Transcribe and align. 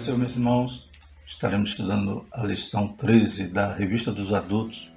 Senhor, 0.00 0.18
meus 0.18 0.34
irmãos. 0.34 0.88
Estaremos 1.26 1.70
estudando 1.70 2.26
a 2.32 2.42
lição 2.42 2.88
13 2.88 3.48
da 3.48 3.74
Revista 3.74 4.10
dos 4.10 4.32
Adultos, 4.32 4.90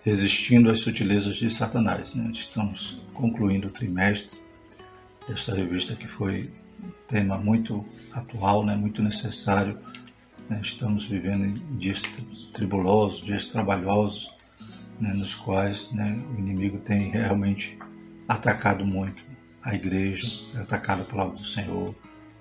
Resistindo 0.00 0.70
às 0.70 0.78
Sutilezas 0.78 1.38
de 1.38 1.50
Satanás. 1.50 2.14
Né? 2.14 2.30
Estamos 2.32 3.02
concluindo 3.12 3.66
o 3.66 3.70
trimestre 3.72 4.38
desta 5.26 5.52
revista 5.52 5.96
que 5.96 6.06
foi 6.06 6.52
um 6.80 6.90
tema 7.08 7.36
muito 7.36 7.84
atual, 8.12 8.64
né? 8.64 8.76
muito 8.76 9.02
necessário. 9.02 9.76
Né? 10.48 10.60
Estamos 10.62 11.04
vivendo 11.04 11.46
em 11.46 11.76
dias 11.76 12.02
tribulosos, 12.52 13.24
dias 13.24 13.48
trabalhosos, 13.48 14.32
né? 15.00 15.12
nos 15.14 15.34
quais 15.34 15.90
né? 15.90 16.16
o 16.32 16.38
inimigo 16.38 16.78
tem 16.78 17.10
realmente 17.10 17.76
atacado 18.28 18.86
muito 18.86 19.20
a 19.60 19.74
igreja, 19.74 20.28
atacado 20.54 21.02
a 21.02 21.06
palavra 21.06 21.34
do 21.34 21.44
Senhor, 21.44 21.92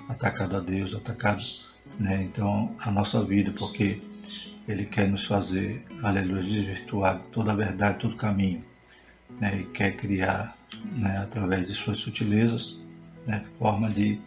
atacado 0.08 0.56
a 0.56 0.60
Deus, 0.60 0.94
atacado 0.94 1.42
né? 2.00 2.24
Então, 2.24 2.76
a 2.80 2.92
nossa 2.92 3.24
vida, 3.24 3.52
porque 3.52 4.02
Ele 4.68 4.86
quer 4.86 5.08
nos 5.08 5.26
fazer, 5.26 5.86
aleluia, 6.02 6.44
desvirtuar 6.44 7.20
toda 7.32 7.52
a 7.52 7.56
verdade, 7.56 8.00
todo 8.00 8.14
o 8.14 8.18
caminho, 8.18 8.62
né? 9.40 9.60
E 9.60 9.64
quer 9.66 9.96
criar, 9.96 10.58
né, 10.96 11.18
através 11.18 11.66
de 11.66 11.74
suas 11.74 11.98
sutilezas, 12.00 12.78
né, 13.26 13.44
forma 13.58 13.90
de 13.90 14.20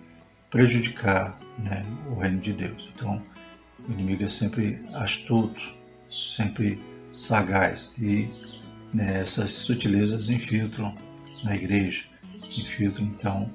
prejudicar 0.50 1.38
né, 1.58 1.82
o 2.10 2.18
reino 2.18 2.40
de 2.40 2.52
Deus. 2.52 2.88
Então, 2.94 3.22
o 3.88 3.92
inimigo 3.92 4.24
é 4.24 4.28
sempre 4.28 4.80
astuto, 4.94 5.74
sempre 6.08 6.80
sagaz 7.12 7.92
e 7.98 8.28
né, 8.92 9.20
essas 9.20 9.52
sutilezas 9.52 10.30
infiltram 10.30 10.94
na 11.42 11.54
igreja, 11.56 12.04
infiltram 12.42 13.06
então 13.06 13.51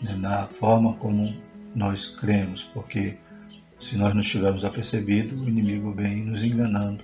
né, 0.00 0.14
na 0.14 0.46
forma 0.46 0.94
como 0.94 1.34
nós 1.74 2.06
cremos, 2.06 2.62
porque 2.62 3.16
se 3.82 3.98
nós 3.98 4.14
não 4.14 4.22
tivermos 4.22 4.64
apercebido, 4.64 5.34
o 5.42 5.48
inimigo 5.48 5.92
vem 5.92 6.24
nos 6.24 6.44
enganando. 6.44 7.02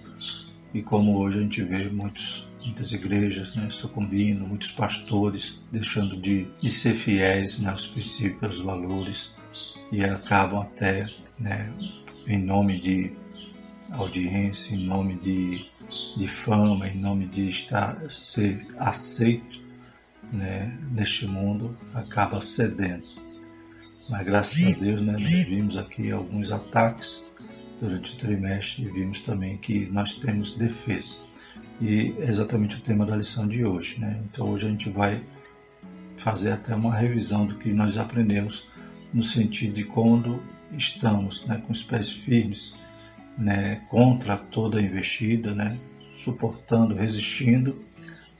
E 0.72 0.80
como 0.80 1.18
hoje 1.18 1.38
a 1.38 1.42
gente 1.42 1.62
vê 1.64 1.88
muitos, 1.88 2.46
muitas 2.64 2.92
igrejas 2.92 3.56
né, 3.56 3.66
sucumbindo, 3.68 4.46
muitos 4.46 4.70
pastores 4.70 5.60
deixando 5.72 6.16
de, 6.16 6.46
de 6.62 6.70
ser 6.70 6.94
fiéis 6.94 7.58
né, 7.58 7.70
aos 7.70 7.88
princípios, 7.88 8.42
aos 8.44 8.58
valores, 8.58 9.34
e 9.90 10.04
acabam 10.04 10.60
até, 10.60 11.08
né, 11.36 11.68
em 12.28 12.38
nome 12.38 12.78
de 12.78 13.10
audiência, 13.90 14.76
em 14.76 14.86
nome 14.86 15.16
de, 15.16 15.66
de 16.16 16.28
fama, 16.28 16.86
em 16.88 16.96
nome 16.96 17.26
de 17.26 17.48
estar, 17.48 18.08
ser 18.08 18.64
aceito 18.78 19.60
né, 20.32 20.78
neste 20.92 21.26
mundo, 21.26 21.76
acaba 21.92 22.40
cedendo 22.40 23.17
mas 24.08 24.24
graças 24.24 24.64
a 24.64 24.70
Deus, 24.70 25.02
né, 25.02 25.12
nós 25.12 25.22
vimos 25.22 25.76
aqui 25.76 26.10
alguns 26.10 26.50
ataques 26.50 27.22
durante 27.80 28.14
o 28.14 28.16
trimestre 28.16 28.84
e 28.84 28.90
vimos 28.90 29.20
também 29.20 29.56
que 29.56 29.86
nós 29.86 30.14
temos 30.14 30.54
defesa. 30.54 31.16
E 31.80 32.14
é 32.18 32.28
exatamente 32.28 32.76
o 32.76 32.80
tema 32.80 33.06
da 33.06 33.16
lição 33.16 33.46
de 33.46 33.64
hoje. 33.64 34.00
Né? 34.00 34.20
Então 34.24 34.48
hoje 34.48 34.66
a 34.66 34.70
gente 34.70 34.90
vai 34.90 35.22
fazer 36.16 36.52
até 36.52 36.74
uma 36.74 36.94
revisão 36.94 37.46
do 37.46 37.56
que 37.56 37.72
nós 37.72 37.96
aprendemos 37.96 38.66
no 39.12 39.22
sentido 39.22 39.74
de 39.74 39.84
quando 39.84 40.42
estamos 40.76 41.46
né, 41.46 41.62
com 41.64 41.72
os 41.72 41.82
pés 41.82 42.10
firmes 42.10 42.74
né, 43.38 43.82
contra 43.88 44.36
toda 44.36 44.82
investida, 44.82 45.54
né, 45.54 45.78
suportando, 46.16 46.94
resistindo, 46.94 47.80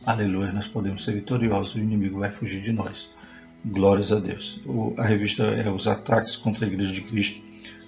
aleluia, 0.05 0.53
nós 0.53 0.67
podemos 0.67 1.05
ser 1.05 1.13
vitoriosos 1.13 1.77
o 1.77 1.79
inimigo 1.79 2.19
vai 2.19 2.31
fugir 2.31 2.61
de 2.63 2.73
nós. 2.73 3.11
Glórias 3.71 4.13
a 4.13 4.19
Deus. 4.19 4.61
O, 4.65 4.95
a 4.97 5.05
revista 5.05 5.43
é 5.43 5.71
Os 5.71 5.87
Ataques 5.87 6.37
contra 6.37 6.65
a 6.65 6.69
Igreja 6.69 6.91
de 6.91 7.03
Cristo, 7.03 7.43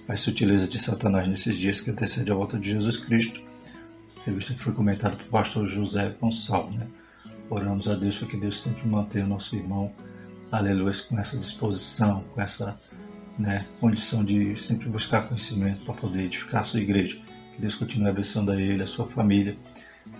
as 0.07 0.19
sutilezas 0.19 0.69
de 0.69 0.77
Satanás 0.77 1.27
nesses 1.27 1.57
dias 1.57 1.81
que 1.81 1.89
antecedem 1.89 2.31
a 2.31 2.35
volta 2.35 2.59
de 2.59 2.69
Jesus 2.69 2.97
Cristo. 2.97 3.41
A 4.21 4.25
revista 4.25 4.53
que 4.53 4.59
foi 4.59 4.73
comentada 4.73 5.15
pelo 5.15 5.29
pastor 5.29 5.65
José 5.65 6.15
Gonçalves. 6.21 6.77
Né? 6.77 6.85
Oramos 7.49 7.89
a 7.89 7.95
Deus 7.95 8.15
para 8.15 8.27
que 8.27 8.37
Deus 8.37 8.61
sempre 8.61 8.87
mantenha 8.87 9.25
o 9.25 9.27
nosso 9.27 9.55
irmão, 9.55 9.91
aleluia, 10.51 10.93
com 11.09 11.17
essa 11.17 11.37
disposição, 11.39 12.23
com 12.35 12.39
essa 12.41 12.79
né, 13.39 13.65
condição 13.79 14.23
de 14.23 14.55
sempre 14.57 14.87
buscar 14.87 15.27
conhecimento 15.27 15.83
para 15.83 15.95
poder 15.95 16.25
edificar 16.25 16.61
a 16.61 16.63
sua 16.63 16.79
igreja. 16.79 17.17
Que 17.55 17.61
Deus 17.61 17.73
continue 17.73 18.09
abençoando 18.09 18.51
a 18.51 18.61
ele, 18.61 18.83
a 18.83 18.87
sua 18.87 19.07
família, 19.07 19.57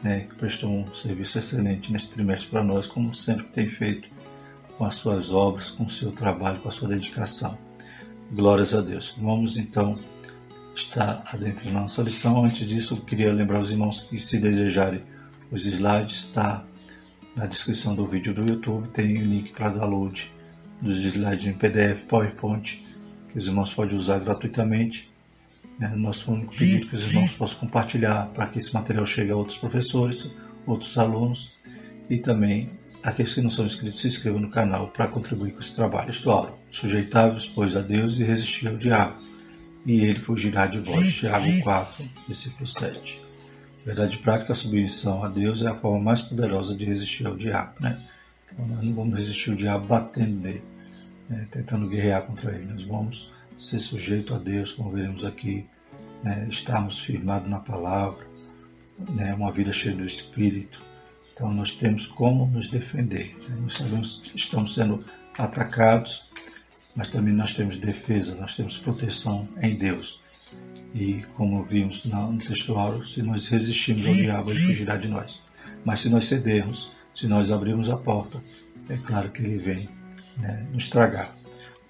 né, 0.02 0.22
que 0.22 0.36
prestou 0.36 0.72
um 0.72 0.92
serviço 0.96 1.38
excelente 1.38 1.92
nesse 1.92 2.10
trimestre 2.10 2.50
para 2.50 2.64
nós, 2.64 2.88
como 2.88 3.14
sempre 3.14 3.46
tem 3.46 3.70
feito 3.70 4.10
com 4.82 4.88
as 4.88 4.96
suas 4.96 5.30
obras, 5.30 5.70
com 5.70 5.84
o 5.84 5.90
seu 5.92 6.12
trabalho, 6.12 6.60
com 6.60 6.68
a 6.68 6.72
sua 6.72 6.90
dedicação. 6.90 7.56
Glórias 8.32 8.74
a 8.74 8.82
Deus. 8.82 9.14
Vamos 9.16 9.56
então 9.56 10.00
estar 10.76 11.22
adentrando 11.32 11.74
na 11.74 11.82
nossa 11.82 12.02
lição. 12.02 12.44
Antes 12.44 12.68
disso, 12.68 12.96
eu 12.96 13.02
queria 13.02 13.32
lembrar 13.32 13.60
os 13.60 13.70
irmãos 13.70 14.00
que, 14.02 14.20
se 14.20 14.40
desejarem 14.40 15.04
os 15.52 15.68
slides, 15.68 16.24
está 16.24 16.66
na 17.36 17.46
descrição 17.46 17.94
do 17.94 18.08
vídeo 18.08 18.34
do 18.34 18.42
YouTube. 18.42 18.88
Tem 18.88 19.20
o 19.20 19.24
link 19.24 19.52
para 19.52 19.70
download 19.70 20.32
dos 20.82 21.06
slides 21.06 21.46
em 21.46 21.54
PDF, 21.54 22.04
PowerPoint, 22.08 22.84
que 23.32 23.38
os 23.38 23.46
irmãos 23.46 23.72
podem 23.72 23.96
usar 23.96 24.18
gratuitamente. 24.18 25.12
Né? 25.78 25.90
Nosso 25.96 26.32
único 26.32 26.56
pedido 26.56 26.88
que 26.88 26.96
os 26.96 27.04
irmãos 27.04 27.34
possam 27.34 27.60
compartilhar 27.60 28.32
para 28.34 28.48
que 28.48 28.58
esse 28.58 28.74
material 28.74 29.06
chegue 29.06 29.30
a 29.30 29.36
outros 29.36 29.60
professores, 29.60 30.28
outros 30.66 30.98
alunos 30.98 31.52
e 32.10 32.18
também 32.18 32.81
Aqueles 33.04 33.34
que 33.34 33.42
não 33.42 33.50
são 33.50 33.66
inscritos, 33.66 34.00
se 34.00 34.08
inscrevam 34.08 34.40
no 34.40 34.50
canal 34.50 34.88
para 34.90 35.08
contribuir 35.08 35.54
com 35.54 35.60
esse 35.60 35.76
trabalho. 35.76 36.12
Isto 36.12 36.30
oro, 36.30 36.54
sujeitáveis, 36.70 37.48
pois, 37.48 37.76
a 37.76 37.82
Deus 37.82 38.20
e 38.20 38.24
resistir 38.24 38.68
ao 38.68 38.78
diabo, 38.78 39.16
e 39.86 40.02
ele 40.02 40.20
fugirá 40.20 40.68
de 40.68 40.80
vós. 40.80 41.12
Tiago 41.12 41.62
4, 41.64 42.06
versículo 42.28 42.68
7. 42.68 43.20
Verdade 43.84 44.20
prática, 44.20 44.54
a 44.54 44.56
submissão 44.56 45.24
a 45.24 45.28
Deus 45.28 45.64
é 45.64 45.68
a 45.68 45.76
forma 45.76 46.00
mais 46.00 46.22
poderosa 46.22 46.76
de 46.76 46.86
resistir 46.86 47.26
ao 47.26 47.36
diabo. 47.36 47.74
Né? 47.80 48.00
Então, 48.54 48.68
nós 48.68 48.84
não 48.84 48.94
vamos 48.94 49.18
resistir 49.18 49.50
ao 49.50 49.56
diabo 49.56 49.88
batendo 49.88 50.40
nele, 50.40 50.62
né? 51.28 51.48
tentando 51.50 51.88
guerrear 51.88 52.22
contra 52.22 52.54
ele. 52.54 52.72
Nós 52.72 52.84
vamos 52.84 53.32
ser 53.58 53.80
sujeitos 53.80 54.36
a 54.36 54.40
Deus, 54.40 54.74
como 54.74 54.92
veremos 54.92 55.26
aqui, 55.26 55.66
né? 56.24 56.48
estarmos 56.52 57.00
firmados 57.00 57.50
na 57.50 57.60
palavra, 57.60 58.28
né? 59.10 59.34
uma 59.34 59.52
vida 59.52 59.74
cheia 59.74 59.96
do 59.96 60.06
Espírito 60.06 60.91
então 61.34 61.54
nós 61.54 61.72
temos 61.72 62.08
como 62.08 62.46
nos 62.46 62.70
defender. 62.70 63.38
Nós 63.62 63.74
sabemos 63.74 64.22
que 64.24 64.38
estamos 64.38 64.74
sendo 64.74 65.04
atacados, 65.38 66.26
mas 66.96 67.08
também 67.08 67.34
nós 67.34 67.54
temos 67.54 67.78
defesa, 67.78 68.36
nós 68.36 68.56
temos 68.56 68.78
proteção 68.78 69.48
em 69.62 69.76
Deus. 69.76 70.22
E 70.94 71.24
como 71.36 71.64
vimos 71.64 72.04
no 72.06 72.38
textual, 72.40 73.04
se 73.06 73.22
nós 73.22 73.48
resistirmos 73.48 74.06
ao 74.06 74.14
diabo, 74.14 74.52
ele 74.52 74.68
fugirá 74.68 74.98
de 74.98 75.08
nós. 75.08 75.42
Mas 75.86 76.02
se 76.02 76.10
nós 76.10 76.26
cedermos, 76.26 76.92
se 77.16 77.28
nós 77.28 77.50
abrirmos 77.50 77.90
a 77.90 77.98
porta, 77.98 78.42
é 78.90 78.98
claro 78.98 79.32
que 79.32 79.42
ele 79.42 79.58
vem 79.58 79.90
né, 80.38 80.68
nos 80.72 80.90
tragar. 80.90 81.36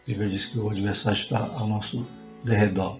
A 0.04 0.08
Bíblia 0.08 0.30
diz 0.30 0.46
que 0.46 0.60
o 0.60 0.70
adversário 0.70 1.18
está 1.18 1.40
ao 1.40 1.68
nosso 1.68 2.06
derredor 2.44 3.00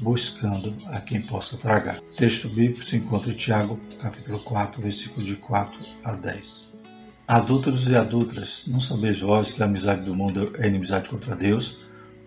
buscando 0.00 0.74
a 0.86 1.00
quem 1.00 1.20
possa 1.22 1.56
tragar. 1.56 1.98
O 1.98 2.16
texto 2.16 2.48
bíblico 2.48 2.82
se 2.82 2.96
encontra 2.96 3.32
em 3.32 3.36
Tiago, 3.36 3.78
capítulo 4.00 4.40
4, 4.40 4.80
versículo 4.80 5.24
de 5.24 5.36
4 5.36 5.78
a 6.02 6.12
10. 6.12 6.70
Adúlteros 7.28 7.88
e 7.88 7.94
adúlteras, 7.94 8.64
não 8.66 8.80
sabeis 8.80 9.20
vós 9.20 9.52
que 9.52 9.62
a 9.62 9.66
amizade 9.66 10.02
do 10.02 10.14
mundo 10.14 10.52
é 10.58 10.66
inimizade 10.66 11.08
contra 11.08 11.36
Deus? 11.36 11.78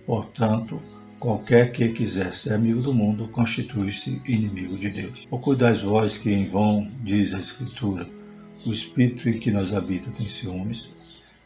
Portanto, 0.05 0.81
qualquer 1.19 1.71
que 1.71 1.89
quiser 1.89 2.33
ser 2.33 2.53
amigo 2.53 2.81
do 2.81 2.93
mundo 2.93 3.27
constitui-se 3.27 4.21
inimigo 4.25 4.77
de 4.77 4.89
Deus. 4.89 5.27
Ou 5.29 5.39
cuidais 5.39 5.81
vós 5.81 6.17
que 6.17 6.31
em 6.31 6.49
vão, 6.49 6.89
diz 7.01 7.33
a 7.33 7.39
Escritura, 7.39 8.07
o 8.65 8.71
Espírito 8.71 9.27
em 9.27 9.39
que 9.39 9.51
nos 9.51 9.73
habita 9.73 10.11
tem 10.11 10.29
ciúmes? 10.29 10.89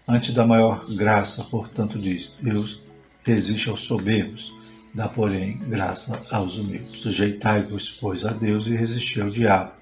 Antes 0.08 0.34
da 0.34 0.46
maior 0.46 0.86
graça, 0.96 1.44
portanto, 1.44 1.98
diz 1.98 2.36
Deus, 2.42 2.84
resiste 3.24 3.70
aos 3.70 3.82
soberbos, 3.82 4.54
Dá, 4.98 5.08
porém, 5.08 5.60
graça 5.70 6.20
aos 6.32 6.58
humildes. 6.58 7.02
Sujeitai-vos, 7.02 7.88
pois, 7.88 8.26
a 8.26 8.32
Deus 8.32 8.66
e 8.66 8.76
resisti 8.76 9.22
ao 9.22 9.30
diabo, 9.30 9.74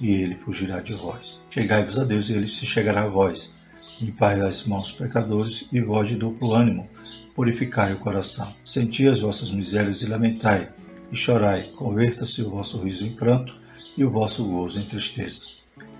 e 0.00 0.10
ele 0.10 0.36
fugirá 0.36 0.80
de 0.80 0.94
vós. 0.94 1.38
Chegai-vos 1.50 1.98
a 1.98 2.04
Deus 2.04 2.30
e 2.30 2.32
ele 2.32 2.48
se 2.48 2.64
chegará 2.64 3.02
a 3.02 3.08
vós. 3.08 3.52
Limpai 4.00 4.40
as 4.40 4.64
mãos 4.64 4.90
pecadores 4.90 5.68
e 5.70 5.82
vós 5.82 6.08
de 6.08 6.16
duplo 6.16 6.54
ânimo, 6.54 6.88
purificai 7.34 7.92
o 7.92 7.98
coração. 7.98 8.54
Senti 8.64 9.06
as 9.06 9.20
vossas 9.20 9.50
misérias 9.50 10.00
e 10.00 10.06
lamentai, 10.06 10.70
e 11.12 11.16
chorai, 11.16 11.64
converta-se 11.76 12.40
o 12.40 12.48
vosso 12.48 12.82
riso 12.82 13.04
em 13.04 13.14
pranto 13.14 13.54
e 13.98 14.02
o 14.02 14.10
vosso 14.10 14.46
gozo 14.46 14.80
em 14.80 14.86
tristeza. 14.86 15.42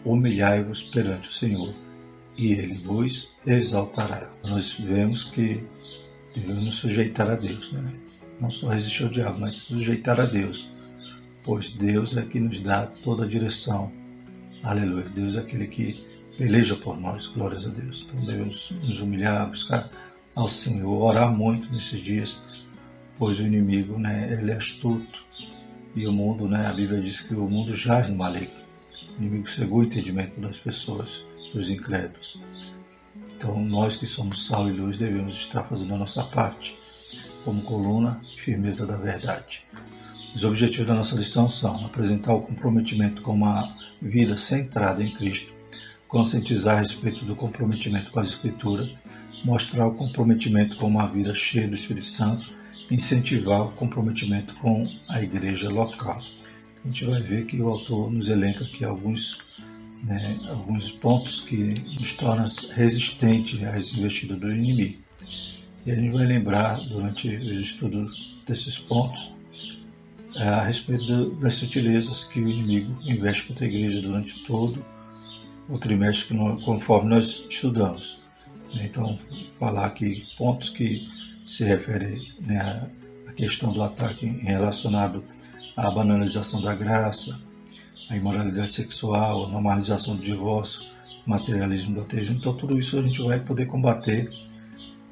Humilhai-vos 0.06 0.84
perante 0.84 1.28
o 1.28 1.32
Senhor, 1.34 1.74
e 2.38 2.52
ele 2.52 2.78
vos 2.78 3.28
exaltará. 3.46 4.32
Nós 4.42 4.72
vemos 4.72 5.24
que 5.24 5.62
devemos 6.34 6.64
nos 6.64 6.74
sujeitar 6.76 7.30
a 7.30 7.34
Deus, 7.34 7.70
né? 7.70 7.92
Não 8.40 8.50
só 8.50 8.68
resistir 8.68 9.04
ao 9.04 9.08
diabo, 9.08 9.40
mas 9.40 9.54
sujeitar 9.54 10.20
a 10.20 10.26
Deus, 10.26 10.68
pois 11.42 11.70
Deus 11.70 12.16
é 12.16 12.22
que 12.22 12.40
nos 12.40 12.60
dá 12.60 12.86
toda 12.86 13.24
a 13.24 13.28
direção. 13.28 13.92
Aleluia. 14.62 15.08
Deus 15.08 15.36
é 15.36 15.40
aquele 15.40 15.66
que 15.66 16.04
peleja 16.36 16.74
por 16.76 16.98
nós. 16.98 17.26
Glórias 17.26 17.66
a 17.66 17.70
Deus. 17.70 18.06
Então 18.06 18.24
devemos 18.24 18.70
nos 18.82 19.00
humilhar, 19.00 19.48
buscar 19.48 19.90
ao 20.34 20.48
Senhor, 20.48 21.02
orar 21.02 21.30
muito 21.30 21.72
nesses 21.72 22.00
dias, 22.00 22.40
pois 23.18 23.38
o 23.38 23.46
inimigo, 23.46 23.98
né, 23.98 24.32
ele 24.32 24.50
é 24.50 24.56
astuto 24.56 25.24
e 25.94 26.06
o 26.06 26.12
mundo, 26.12 26.48
né, 26.48 26.66
a 26.66 26.72
Bíblia 26.72 27.00
diz 27.00 27.20
que 27.20 27.34
o 27.34 27.48
mundo 27.48 27.74
jaz 27.74 28.08
no 28.08 28.18
maligno. 28.18 28.64
O 29.16 29.22
inimigo 29.22 29.48
cegou 29.48 29.78
o 29.78 29.84
entendimento 29.84 30.40
das 30.40 30.56
pessoas, 30.56 31.24
dos 31.52 31.70
incrédulos. 31.70 32.40
Então, 33.36 33.62
nós 33.62 33.96
que 33.96 34.06
somos 34.06 34.46
sal 34.46 34.68
e 34.68 34.72
luz 34.72 34.96
devemos 34.96 35.36
estar 35.36 35.62
fazendo 35.64 35.94
a 35.94 35.98
nossa 35.98 36.24
parte, 36.24 36.76
como 37.44 37.62
coluna 37.62 38.20
firmeza 38.42 38.86
da 38.86 38.96
verdade. 38.96 39.62
Os 40.34 40.44
objetivos 40.44 40.88
da 40.88 40.94
nossa 40.94 41.14
lição 41.14 41.48
são 41.48 41.84
apresentar 41.86 42.34
o 42.34 42.42
comprometimento 42.42 43.22
com 43.22 43.34
uma 43.34 43.72
vida 44.02 44.36
centrada 44.36 45.02
em 45.02 45.12
Cristo, 45.12 45.52
conscientizar 46.08 46.78
a 46.78 46.80
respeito 46.80 47.24
do 47.24 47.36
comprometimento 47.36 48.10
com 48.10 48.18
as 48.18 48.30
Escrituras, 48.30 48.90
mostrar 49.44 49.86
o 49.86 49.94
comprometimento 49.94 50.76
com 50.76 50.88
uma 50.88 51.06
vida 51.06 51.34
cheia 51.34 51.68
do 51.68 51.74
Espírito 51.74 52.06
Santo, 52.06 52.50
incentivar 52.90 53.62
o 53.62 53.72
comprometimento 53.72 54.54
com 54.56 54.90
a 55.08 55.22
igreja 55.22 55.70
local. 55.70 56.20
A 56.84 56.88
gente 56.88 57.04
vai 57.04 57.22
ver 57.22 57.46
que 57.46 57.60
o 57.60 57.68
autor 57.68 58.10
nos 58.10 58.28
elenca 58.28 58.64
aqui 58.64 58.84
alguns, 58.84 59.38
né, 60.02 60.38
alguns 60.48 60.90
pontos 60.90 61.42
que 61.42 61.74
nos 61.98 62.14
tornam 62.14 62.44
resistentes 62.74 63.62
às 63.62 63.96
investidas 63.96 64.38
do 64.38 64.50
inimigo. 64.50 65.03
E 65.86 65.90
a 65.90 65.94
gente 65.94 66.12
vai 66.12 66.26
lembrar, 66.26 66.80
durante 66.88 67.28
os 67.28 67.60
estudos 67.60 68.34
desses 68.46 68.78
pontos, 68.78 69.32
é, 70.36 70.48
a 70.48 70.62
respeito 70.62 71.30
das 71.36 71.54
sutilezas 71.54 72.24
que 72.24 72.40
o 72.40 72.48
inimigo 72.48 72.96
investe 73.04 73.46
contra 73.48 73.66
a 73.66 73.68
igreja 73.68 74.00
durante 74.00 74.42
todo 74.44 74.84
o 75.68 75.78
trimestre, 75.78 76.36
conforme 76.64 77.10
nós 77.10 77.44
estudamos. 77.48 78.18
Então, 78.74 79.18
falar 79.58 79.86
aqui 79.86 80.26
pontos 80.36 80.70
que 80.70 81.06
se 81.44 81.64
referem 81.64 82.32
né, 82.40 82.88
à 83.28 83.32
questão 83.32 83.72
do 83.72 83.82
ataque 83.82 84.26
relacionado 84.26 85.22
à 85.76 85.90
banalização 85.90 86.62
da 86.62 86.74
graça, 86.74 87.38
à 88.08 88.16
imoralidade 88.16 88.74
sexual, 88.74 89.44
à 89.44 89.48
normalização 89.48 90.16
do 90.16 90.22
divórcio, 90.22 90.82
materialismo 91.26 91.94
do 91.94 92.00
ateísmo. 92.00 92.36
Então, 92.36 92.56
tudo 92.56 92.78
isso 92.78 92.98
a 92.98 93.02
gente 93.02 93.22
vai 93.22 93.38
poder 93.38 93.66
combater 93.66 94.30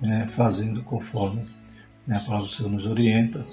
né, 0.02 0.28
fazendo 0.34 0.82
conforme 0.82 1.48
né, 2.06 2.16
a 2.16 2.20
palavra 2.20 2.46
do 2.46 2.52
Senhor 2.52 2.70
nos 2.70 2.86
orienta 2.86 3.46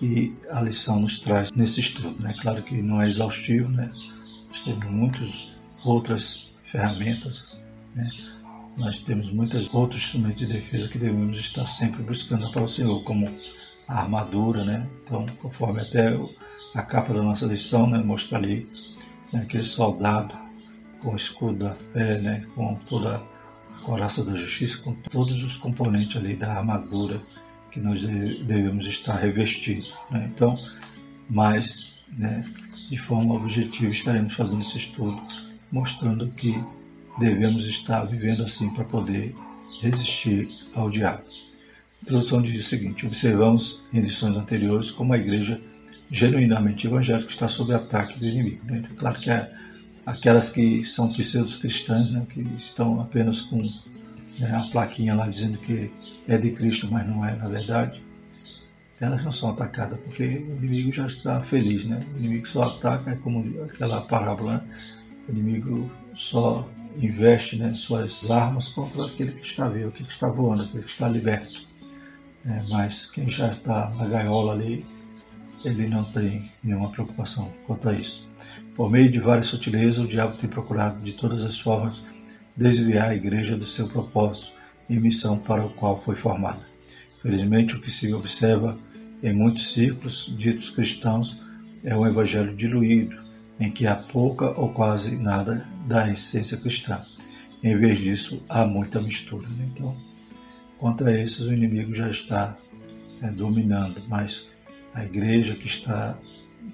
e 0.00 0.32
a 0.50 0.60
lição 0.60 1.00
nos 1.00 1.18
traz 1.18 1.50
nesse 1.50 1.80
estudo. 1.80 2.14
Né? 2.22 2.34
Claro 2.40 2.62
que 2.62 2.80
não 2.80 3.02
é 3.02 3.08
exaustivo, 3.08 3.68
né? 3.68 3.90
nós 4.48 4.60
temos 4.60 4.86
muitas 4.86 5.48
outras 5.84 6.46
ferramentas, 6.64 7.58
né? 7.94 8.08
nós 8.76 9.00
temos 9.00 9.30
muitos 9.30 9.72
outros 9.74 10.02
instrumentos 10.02 10.46
de 10.46 10.52
defesa 10.52 10.88
que 10.88 10.98
devemos 10.98 11.38
estar 11.38 11.66
sempre 11.66 12.02
buscando 12.02 12.50
para 12.52 12.62
o 12.62 12.68
Senhor, 12.68 13.02
como 13.02 13.28
a 13.88 14.00
armadura, 14.00 14.64
né? 14.64 14.86
então 15.02 15.26
conforme 15.40 15.80
até 15.80 16.16
a 16.74 16.82
capa 16.82 17.12
da 17.12 17.22
nossa 17.22 17.46
lição 17.46 17.88
né, 17.88 17.98
mostra 17.98 18.38
ali 18.38 18.68
né, 19.32 19.42
aquele 19.42 19.64
soldado 19.64 20.34
com 21.00 21.12
o 21.12 21.16
escudo 21.16 21.60
da 21.60 21.74
fé, 21.92 22.18
né, 22.20 22.46
com 22.54 22.74
toda 22.86 23.22
coraça 23.86 24.24
da 24.24 24.34
justiça, 24.34 24.78
com 24.78 24.92
todos 24.92 25.44
os 25.44 25.56
componentes 25.56 26.16
ali 26.16 26.34
da 26.34 26.54
armadura 26.54 27.20
que 27.70 27.78
nós 27.78 28.02
devemos 28.02 28.88
estar 28.88 29.14
revestidos. 29.14 29.94
Né? 30.10 30.28
Então, 30.34 30.58
mas 31.30 31.92
né, 32.18 32.44
de 32.90 32.98
forma 32.98 33.34
objetiva 33.34 33.92
estaremos 33.92 34.34
fazendo 34.34 34.62
esse 34.62 34.76
estudo, 34.76 35.22
mostrando 35.70 36.28
que 36.30 36.60
devemos 37.16 37.68
estar 37.68 38.04
vivendo 38.06 38.42
assim 38.42 38.70
para 38.70 38.84
poder 38.84 39.32
resistir 39.80 40.48
ao 40.74 40.90
diabo. 40.90 41.22
A 41.22 42.02
introdução 42.02 42.42
diz 42.42 42.60
o 42.60 42.68
seguinte: 42.68 43.06
observamos 43.06 43.84
em 43.92 44.00
lições 44.00 44.36
anteriores 44.36 44.90
como 44.90 45.12
a 45.12 45.18
igreja 45.18 45.60
genuinamente 46.08 46.88
evangélica 46.88 47.30
está 47.30 47.46
sob 47.46 47.72
ataque 47.72 48.18
do 48.18 48.26
inimigo. 48.26 48.64
Né? 48.64 48.78
Então, 48.78 48.96
claro 48.96 49.20
que 49.20 49.30
é 49.30 49.52
aquelas 50.06 50.48
que 50.48 50.84
são 50.84 51.12
pseudos 51.12 51.56
cristãs, 51.56 52.10
né, 52.10 52.24
que 52.30 52.40
estão 52.56 53.00
apenas 53.00 53.42
com 53.42 53.58
né, 54.38 54.54
a 54.54 54.70
plaquinha 54.70 55.14
lá 55.14 55.28
dizendo 55.28 55.58
que 55.58 55.90
é 56.28 56.38
de 56.38 56.52
Cristo, 56.52 56.88
mas 56.90 57.06
não 57.06 57.24
é 57.24 57.34
na 57.34 57.48
verdade, 57.48 58.00
elas 59.00 59.22
não 59.22 59.32
são 59.32 59.50
atacadas, 59.50 59.98
porque 60.00 60.24
o 60.24 60.56
inimigo 60.56 60.92
já 60.92 61.06
está 61.06 61.42
feliz, 61.42 61.84
né? 61.84 62.04
O 62.14 62.18
inimigo 62.18 62.48
só 62.48 62.62
ataca, 62.62 63.10
é 63.10 63.16
como 63.16 63.44
aquela 63.64 64.00
parábola, 64.00 64.54
né? 64.54 64.62
O 65.28 65.32
inimigo 65.32 65.90
só 66.14 66.66
investe 66.96 67.56
né, 67.56 67.74
suas 67.74 68.30
armas 68.30 68.68
contra 68.68 69.04
aquele 69.04 69.32
que 69.32 69.46
está 69.46 69.68
vivo, 69.68 69.88
aquele 69.88 70.06
que 70.06 70.14
está 70.14 70.30
voando, 70.30 70.62
aquele 70.62 70.82
que 70.82 70.90
está 70.90 71.08
liberto. 71.08 71.66
É, 72.46 72.62
mas 72.70 73.06
quem 73.06 73.28
já 73.28 73.48
está 73.48 73.90
na 73.90 74.06
gaiola 74.06 74.52
ali, 74.52 74.84
ele 75.64 75.88
não 75.88 76.04
tem 76.04 76.50
nenhuma 76.62 76.90
preocupação 76.90 77.52
quanto 77.66 77.88
a 77.88 77.92
isso. 77.92 78.26
Por 78.76 78.90
meio 78.90 79.10
de 79.10 79.18
várias 79.18 79.46
sutilezas, 79.46 79.98
o 79.98 80.06
diabo 80.06 80.36
tem 80.36 80.50
procurado 80.50 81.00
de 81.00 81.14
todas 81.14 81.42
as 81.42 81.58
formas 81.58 82.02
desviar 82.54 83.10
a 83.10 83.14
igreja 83.14 83.56
do 83.56 83.64
seu 83.64 83.88
propósito 83.88 84.52
e 84.88 85.00
missão 85.00 85.38
para 85.38 85.64
o 85.64 85.70
qual 85.70 86.02
foi 86.02 86.14
formada. 86.14 86.60
Felizmente, 87.22 87.74
o 87.74 87.80
que 87.80 87.90
se 87.90 88.12
observa 88.12 88.78
em 89.22 89.32
muitos 89.32 89.72
círculos 89.72 90.32
ditos 90.36 90.68
cristãos 90.68 91.40
é 91.82 91.96
um 91.96 92.06
evangelho 92.06 92.54
diluído, 92.54 93.16
em 93.58 93.70
que 93.70 93.86
há 93.86 93.96
pouca 93.96 94.50
ou 94.60 94.68
quase 94.68 95.16
nada 95.16 95.66
da 95.86 96.10
essência 96.10 96.58
cristã. 96.58 97.00
Em 97.62 97.76
vez 97.78 97.98
disso, 97.98 98.42
há 98.46 98.66
muita 98.66 99.00
mistura. 99.00 99.48
Né? 99.48 99.70
Então, 99.72 99.96
contra 100.76 101.18
esses, 101.18 101.40
o 101.40 101.52
inimigo 101.52 101.94
já 101.94 102.10
está 102.10 102.56
né, 103.22 103.30
dominando, 103.30 104.02
mas 104.06 104.48
a 104.92 105.02
igreja 105.02 105.54
que 105.54 105.66
está 105.66 106.18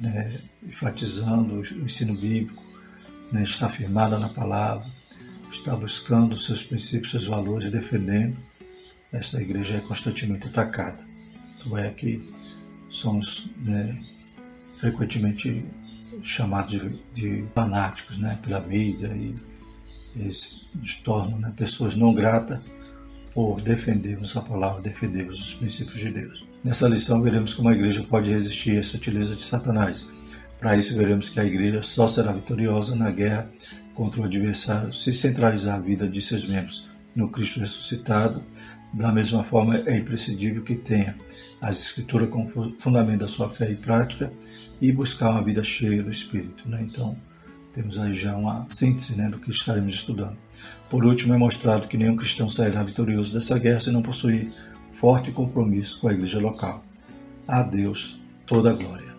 né, 0.03 0.41
enfatizando 0.65 1.61
o 1.61 1.85
ensino 1.85 2.19
bíblico, 2.19 2.63
né, 3.31 3.45
está 3.45 3.69
firmada 3.69 4.19
na 4.19 4.29
palavra, 4.29 4.85
está 5.51 5.77
buscando 5.77 6.37
seus 6.37 6.63
princípios, 6.63 7.13
seus 7.13 7.27
valores 7.27 7.69
e 7.69 7.71
defendendo, 7.71 8.37
essa 9.13 9.41
igreja 9.41 9.77
é 9.77 9.81
constantemente 9.81 10.49
atacada. 10.49 11.05
Então 11.57 11.79
é 11.79 11.91
que 11.91 12.29
somos 12.91 13.49
né, 13.59 13.97
frequentemente 14.81 15.65
chamados 16.23 16.73
de, 16.73 16.99
de, 17.15 17.45
fanáticos 17.55 18.19
né, 18.19 18.39
pela 18.43 18.61
mídia 18.61 19.09
e 19.15 19.37
eles 20.17 20.67
nos 20.75 20.97
tornam 20.97 21.39
né, 21.39 21.53
pessoas 21.57 21.95
não 21.95 22.13
gratas 22.13 22.61
por 23.33 23.61
defendermos 23.61 24.37
a 24.37 24.43
palavra, 24.43 24.83
defendermos 24.83 25.39
os 25.39 25.55
princípios 25.55 26.01
de 26.01 26.11
Deus. 26.11 26.52
Nessa 26.65 26.87
lição 26.87 27.21
veremos 27.21 27.55
como 27.55 27.69
a 27.69 27.73
igreja 27.73 28.05
pode 28.09 28.31
resistir 28.31 28.79
essa 28.79 28.91
sutileza 28.91 29.35
de 29.35 29.45
Satanás. 29.45 30.07
Para 30.61 30.77
isso 30.77 30.97
veremos 30.97 31.29
que 31.29 31.41
a 31.41 31.45
igreja 31.45 31.83
só 31.83 32.07
será 32.07 32.31
vitoriosa 32.33 32.95
na 32.95 33.11
guerra 33.11 33.51
contra 33.95 34.21
o 34.21 34.25
adversário 34.25 34.93
se 34.93 35.13
centralizar 35.13 35.77
a 35.77 35.81
vida 35.81 36.09
de 36.09 36.23
seus 36.23 36.47
membros 36.47 36.89
no 37.17 37.29
Cristo 37.29 37.59
ressuscitado. 37.59 38.41
Da 38.95 39.11
mesma 39.11 39.43
forma, 39.43 39.79
é 39.87 39.97
imprescindível 39.97 40.63
que 40.63 40.77
tenha 40.77 41.17
as 41.61 41.81
Escrituras 41.81 42.29
como 42.31 42.77
fundamento 42.79 43.21
da 43.21 43.29
sua 43.29 43.51
fé 43.51 43.71
e 43.71 43.75
prática 43.75 44.33
e 44.81 44.93
buscar 44.93 45.31
uma 45.31 45.43
vida 45.43 45.65
cheia 45.65 46.03
do 46.03 46.11
Espírito. 46.11 46.69
Né? 46.69 46.87
Então, 46.89 47.17
temos 47.75 47.99
aí 47.99 48.15
já 48.15 48.37
uma 48.37 48.67
síntese 48.69 49.17
né, 49.17 49.29
do 49.29 49.39
que 49.39 49.51
estaremos 49.51 49.95
estudando. 49.95 50.37
Por 50.89 51.05
último, 51.05 51.35
é 51.35 51.39
mostrado 51.39 51.89
que 51.89 51.97
nenhum 51.97 52.15
cristão 52.15 52.49
sairá 52.49 52.85
vitorioso 52.85 53.33
dessa 53.33 53.59
guerra 53.59 53.81
se 53.81 53.91
não 53.91 54.03
possuir 54.03 54.53
forte 55.03 55.33
compromisso 55.33 55.99
com 55.99 56.07
a 56.07 56.13
igreja 56.13 56.39
local. 56.39 56.85
A 57.49 57.65
Deus 57.65 58.21
toda 58.47 58.71
a 58.71 58.73
glória. 58.73 59.13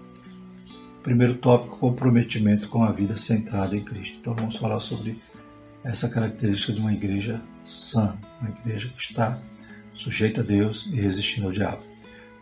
Primeiro 1.04 1.36
tópico, 1.36 1.78
comprometimento 1.78 2.70
com 2.70 2.86
a 2.86 2.92
vida 2.94 3.18
centrada 3.18 3.76
em 3.76 3.84
Cristo. 3.84 4.20
Então 4.22 4.34
vamos 4.34 4.56
falar 4.56 4.80
sobre 4.80 5.20
essa 5.84 6.08
característica 6.08 6.72
de 6.72 6.80
uma 6.80 6.94
igreja 6.94 7.42
sã, 7.66 8.18
uma 8.40 8.52
igreja 8.52 8.88
que 8.96 9.02
está 9.02 9.38
sujeita 9.94 10.40
a 10.40 10.44
Deus 10.46 10.90
e 10.90 10.96
resistindo 10.96 11.48
ao 11.48 11.52
diabo. 11.52 11.84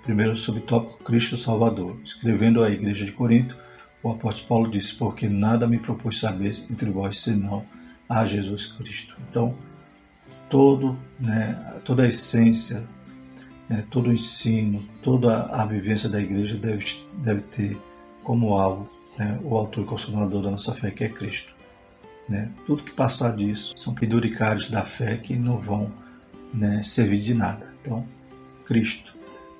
Primeiro 0.03 0.37
subtópico, 0.37 1.03
Cristo 1.03 1.35
Salvador. 1.35 1.99
Escrevendo 2.05 2.63
à 2.63 2.69
igreja 2.69 3.05
de 3.05 3.11
Corinto, 3.11 3.57
o 4.03 4.11
apóstolo 4.11 4.47
Paulo 4.47 4.69
disse, 4.69 4.93
porque 4.93 5.27
nada 5.27 5.67
me 5.67 5.79
propus 5.79 6.19
saber 6.19 6.63
entre 6.69 6.91
vós 6.91 7.17
senão 7.17 7.65
a 8.07 8.23
Jesus 8.23 8.67
Cristo. 8.67 9.17
Então, 9.27 9.57
todo, 10.47 10.95
né, 11.19 11.79
toda 11.83 12.03
a 12.03 12.07
essência, 12.07 12.87
né, 13.71 13.85
todo 13.89 14.09
o 14.09 14.13
ensino, 14.13 14.83
toda 15.01 15.45
a 15.45 15.65
vivência 15.65 16.09
da 16.09 16.21
igreja 16.21 16.57
deve, 16.57 16.85
deve 17.23 17.41
ter 17.43 17.81
como 18.21 18.55
alvo 18.55 18.89
né, 19.17 19.39
o 19.43 19.57
autor 19.57 19.85
e 19.85 19.87
consumador 19.87 20.43
da 20.43 20.51
nossa 20.51 20.75
fé, 20.75 20.91
que 20.91 21.05
é 21.05 21.09
Cristo. 21.09 21.53
Né? 22.27 22.51
Tudo 22.67 22.83
que 22.83 22.91
passar 22.91 23.33
disso 23.33 23.73
são 23.77 23.93
penduricários 23.93 24.69
da 24.69 24.81
fé 24.81 25.15
que 25.15 25.37
não 25.37 25.57
vão 25.57 25.89
né, 26.53 26.83
servir 26.83 27.21
de 27.21 27.33
nada. 27.33 27.73
Então, 27.81 28.05
Cristo. 28.65 29.15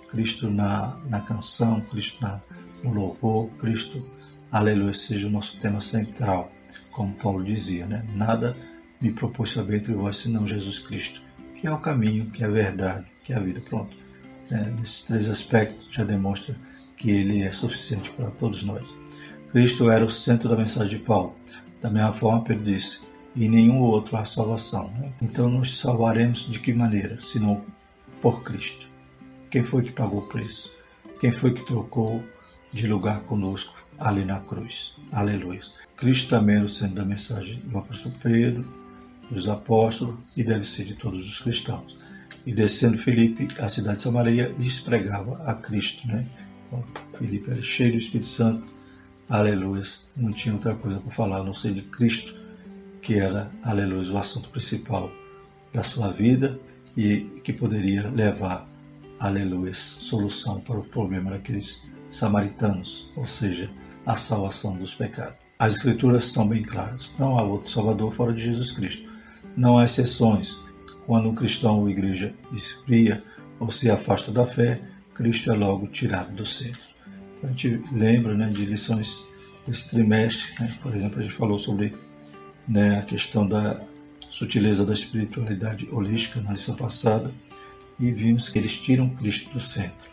Cristo 0.09 0.49
na, 0.49 0.99
na 1.07 1.21
canção, 1.21 1.79
Cristo 1.79 2.21
na, 2.21 2.41
no 2.83 2.93
louvor, 2.93 3.49
Cristo, 3.51 3.97
aleluia, 4.51 4.93
seja 4.93 5.25
o 5.25 5.31
nosso 5.31 5.57
tema 5.57 5.79
central, 5.79 6.51
como 6.91 7.13
Paulo 7.13 7.45
dizia. 7.45 7.85
Né? 7.85 8.05
Nada 8.13 8.53
me 8.99 9.09
propôs 9.13 9.51
saber 9.51 9.77
entre 9.77 9.93
vós 9.93 10.17
senão 10.17 10.45
Jesus 10.45 10.79
Cristo, 10.79 11.21
que 11.55 11.65
é 11.65 11.71
o 11.71 11.77
caminho, 11.77 12.29
que 12.29 12.43
é 12.43 12.47
a 12.47 12.51
verdade, 12.51 13.05
que 13.23 13.31
é 13.31 13.37
a 13.37 13.39
vida. 13.39 13.61
Pronto. 13.61 14.00
Né, 14.51 14.73
nesses 14.77 15.03
três 15.03 15.29
aspectos, 15.29 15.87
já 15.89 16.03
demonstra 16.03 16.55
que 16.97 17.09
ele 17.09 17.41
é 17.41 17.51
suficiente 17.51 18.11
para 18.11 18.29
todos 18.29 18.63
nós. 18.63 18.85
Cristo 19.51 19.89
era 19.89 20.05
o 20.05 20.09
centro 20.09 20.49
da 20.49 20.55
mensagem 20.55 20.97
de 20.97 21.03
Paulo. 21.03 21.33
Da 21.81 21.89
mesma 21.89 22.13
forma, 22.13 22.43
Pedro 22.43 22.63
disse: 22.63 23.01
e 23.35 23.47
nenhum 23.47 23.79
outro 23.79 24.17
há 24.17 24.25
salvação. 24.25 24.91
Né? 24.91 25.11
Então, 25.21 25.49
nos 25.49 25.79
salvaremos 25.79 26.49
de 26.49 26.59
que 26.59 26.73
maneira? 26.73 27.19
Senão 27.21 27.63
por 28.21 28.43
Cristo. 28.43 28.87
Quem 29.49 29.63
foi 29.63 29.83
que 29.83 29.91
pagou 29.91 30.19
o 30.19 30.27
preço? 30.27 30.71
Quem 31.19 31.31
foi 31.31 31.53
que 31.53 31.65
trocou 31.65 32.23
de 32.71 32.87
lugar 32.87 33.21
conosco 33.21 33.75
ali 33.97 34.23
na 34.23 34.39
cruz? 34.39 34.95
Aleluia. 35.11 35.61
Cristo 35.97 36.29
também 36.29 36.57
era 36.57 36.65
o 36.65 36.69
centro 36.69 36.95
da 36.95 37.05
mensagem 37.05 37.59
do 37.63 37.77
apóstolo 37.77 38.15
Pedro, 38.21 38.65
dos 39.29 39.47
apóstolos 39.47 40.15
e 40.35 40.43
deve 40.43 40.65
ser 40.65 40.83
de 40.83 40.95
todos 40.95 41.27
os 41.27 41.39
cristãos. 41.39 41.97
E 42.45 42.53
descendo 42.53 42.97
Filipe, 42.97 43.47
a 43.59 43.69
cidade 43.69 43.97
de 43.97 44.03
Samaria, 44.03 44.53
lhes 44.57 44.79
pregava 44.79 45.41
a 45.45 45.53
Cristo. 45.53 46.07
Né? 46.07 46.25
Então, 46.67 46.83
era 47.53 47.61
cheio 47.61 47.91
do 47.91 47.97
Espírito 47.97 48.29
Santo, 48.29 48.65
aleluia, 49.29 49.83
não 50.17 50.31
tinha 50.31 50.53
outra 50.53 50.75
coisa 50.75 50.99
para 50.99 51.11
falar 51.11 51.37
a 51.39 51.43
não 51.43 51.53
ser 51.53 51.73
de 51.73 51.81
Cristo, 51.83 52.35
que 53.01 53.15
era, 53.15 53.49
aleluia, 53.63 54.11
o 54.11 54.17
assunto 54.17 54.49
principal 54.49 55.11
da 55.73 55.83
sua 55.83 56.11
vida 56.11 56.59
e 56.97 57.41
que 57.43 57.53
poderia 57.53 58.09
levar, 58.09 58.67
aleluia, 59.19 59.73
solução 59.73 60.59
para 60.59 60.77
o 60.77 60.83
problema 60.83 61.31
daqueles 61.31 61.81
samaritanos, 62.09 63.09
ou 63.15 63.25
seja, 63.25 63.69
a 64.05 64.15
salvação 64.15 64.75
dos 64.75 64.93
pecados. 64.93 65.35
As 65.57 65.75
escrituras 65.75 66.25
são 66.25 66.47
bem 66.47 66.63
claras. 66.63 67.11
Não 67.19 67.37
há 67.37 67.43
outro 67.43 67.69
Salvador 67.69 68.11
fora 68.13 68.33
de 68.33 68.43
Jesus 68.43 68.71
Cristo. 68.71 69.07
Não 69.55 69.77
há 69.77 69.83
exceções. 69.83 70.57
Quando 71.05 71.29
um 71.29 71.35
cristão 71.35 71.79
ou 71.79 71.89
igreja 71.89 72.33
esfria 72.51 73.23
ou 73.59 73.71
se 73.71 73.89
afasta 73.89 74.31
da 74.31 74.45
fé, 74.45 74.79
Cristo 75.13 75.51
é 75.51 75.55
logo 75.55 75.87
tirado 75.87 76.33
do 76.33 76.45
centro. 76.45 76.81
Então, 77.37 77.49
a 77.49 77.53
gente 77.53 77.83
lembra 77.91 78.35
né, 78.35 78.49
de 78.49 78.65
lições 78.65 79.23
desse 79.65 79.89
trimestre, 79.89 80.53
né? 80.59 80.73
por 80.81 80.95
exemplo, 80.95 81.19
a 81.19 81.23
gente 81.23 81.35
falou 81.35 81.57
sobre 81.57 81.93
né, 82.67 82.99
a 82.99 83.01
questão 83.03 83.47
da 83.47 83.81
sutileza 84.29 84.85
da 84.85 84.93
espiritualidade 84.93 85.87
holística 85.91 86.39
na 86.41 86.53
lição 86.53 86.75
passada 86.75 87.31
e 87.99 88.11
vimos 88.11 88.49
que 88.49 88.57
eles 88.57 88.79
tiram 88.79 89.09
Cristo 89.09 89.53
do 89.53 89.61
centro. 89.61 90.09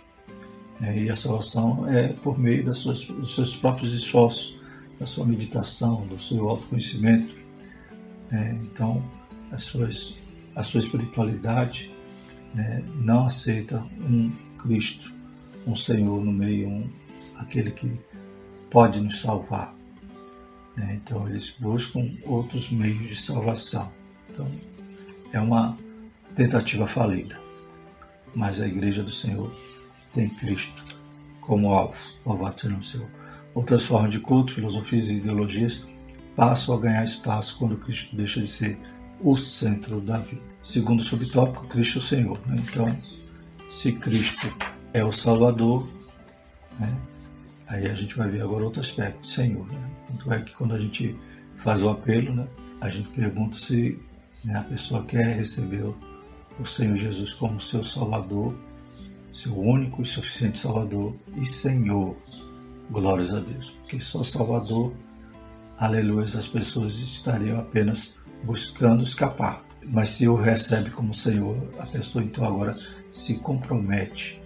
É, 0.81 0.97
e 0.97 1.11
a 1.11 1.17
salvação 1.17 1.89
é 1.89 2.09
por 2.09 2.39
meio 2.39 2.65
das 2.65 2.79
suas, 2.79 3.03
dos 3.03 3.35
seus 3.35 3.57
próprios 3.57 3.95
esforços, 3.95 4.57
da 4.99 5.07
sua 5.07 5.25
meditação, 5.25 6.07
do 6.07 6.21
seu 6.21 6.49
autoconhecimento. 6.49 7.35
É, 8.31 8.53
então, 8.63 9.03
as 9.51 9.65
suas, 9.65 10.17
a 10.59 10.65
sua 10.65 10.81
espiritualidade 10.81 11.89
né, 12.53 12.83
não 12.97 13.27
aceita 13.27 13.79
um 14.01 14.29
Cristo, 14.59 15.15
um 15.65 15.77
Senhor 15.77 16.25
no 16.25 16.33
meio, 16.33 16.69
um, 16.69 16.91
aquele 17.37 17.71
que 17.71 17.89
pode 18.69 19.01
nos 19.01 19.21
salvar. 19.21 19.73
Né? 20.77 21.01
Então, 21.01 21.29
eles 21.29 21.55
buscam 21.61 22.11
outros 22.27 22.71
meios 22.71 22.99
de 22.99 23.15
salvação. 23.15 23.93
Então, 24.29 24.49
é 25.33 25.39
uma 25.39 25.79
tentativa 26.35 26.89
falida. 26.89 27.39
Mas 28.35 28.61
a 28.61 28.67
Igreja 28.67 29.05
do 29.05 29.13
Senhor 29.13 29.55
tem 30.13 30.29
Cristo 30.29 30.85
como 31.41 31.73
alvo. 31.73 31.97
Louvado 32.27 32.61
seja 32.61 32.75
o 32.75 32.83
Senhor. 32.83 33.09
Outras 33.55 33.85
formas 33.85 34.11
de 34.11 34.19
culto, 34.19 34.55
filosofias 34.55 35.07
e 35.07 35.19
ideologias 35.19 35.87
passam 36.35 36.75
a 36.75 36.81
ganhar 36.81 37.05
espaço 37.05 37.57
quando 37.59 37.77
Cristo 37.77 38.17
deixa 38.17 38.41
de 38.41 38.49
ser 38.49 38.77
o 39.21 39.37
centro 39.37 40.01
da 40.01 40.19
vida. 40.19 40.43
Segundo 40.63 41.03
subtópico, 41.03 41.67
Cristo 41.67 41.99
é 41.99 42.03
Senhor. 42.03 42.39
Né? 42.47 42.63
Então, 42.69 42.97
se 43.71 43.93
Cristo 43.93 44.53
é 44.93 45.05
o 45.05 45.13
Salvador, 45.13 45.89
né? 46.79 46.97
aí 47.67 47.87
a 47.87 47.95
gente 47.95 48.17
vai 48.17 48.29
ver 48.29 48.43
agora 48.43 48.65
outro 48.65 48.81
aspecto, 48.81 49.27
Senhor. 49.27 49.67
Né? 49.67 49.91
Tanto 50.09 50.33
é 50.33 50.41
que 50.41 50.53
quando 50.53 50.75
a 50.75 50.79
gente 50.79 51.17
faz 51.63 51.83
o 51.83 51.89
apelo, 51.89 52.35
né? 52.35 52.47
a 52.81 52.89
gente 52.89 53.09
pergunta 53.09 53.59
se 53.59 53.99
né, 54.45 54.59
a 54.59 54.63
pessoa 54.63 55.05
quer 55.05 55.37
receber 55.37 55.85
o 56.59 56.67
Senhor 56.67 56.97
Jesus 56.97 57.35
como 57.35 57.61
seu 57.61 57.83
Salvador, 57.83 58.55
seu 59.33 59.57
único 59.57 60.03
e 60.03 60.07
suficiente 60.07 60.59
Salvador 60.59 61.15
e 61.37 61.47
Senhor. 61.47 62.17
Glórias 62.91 63.33
a 63.35 63.41
Deus. 63.41 63.71
Porque 63.71 64.01
só 64.01 64.23
Salvador, 64.23 64.93
aleluia, 65.79 66.25
as 66.25 66.49
pessoas 66.49 66.99
estariam 66.99 67.59
apenas 67.59 68.15
buscando 68.43 69.03
escapar. 69.03 69.65
Mas 69.85 70.11
se 70.11 70.29
o 70.29 70.37
recebe 70.37 70.91
como 70.91 71.15
Senhor, 71.15 71.57
a 71.79 71.87
pessoa 71.87 72.23
então 72.23 72.45
agora 72.45 72.77
se 73.11 73.37
compromete 73.37 74.41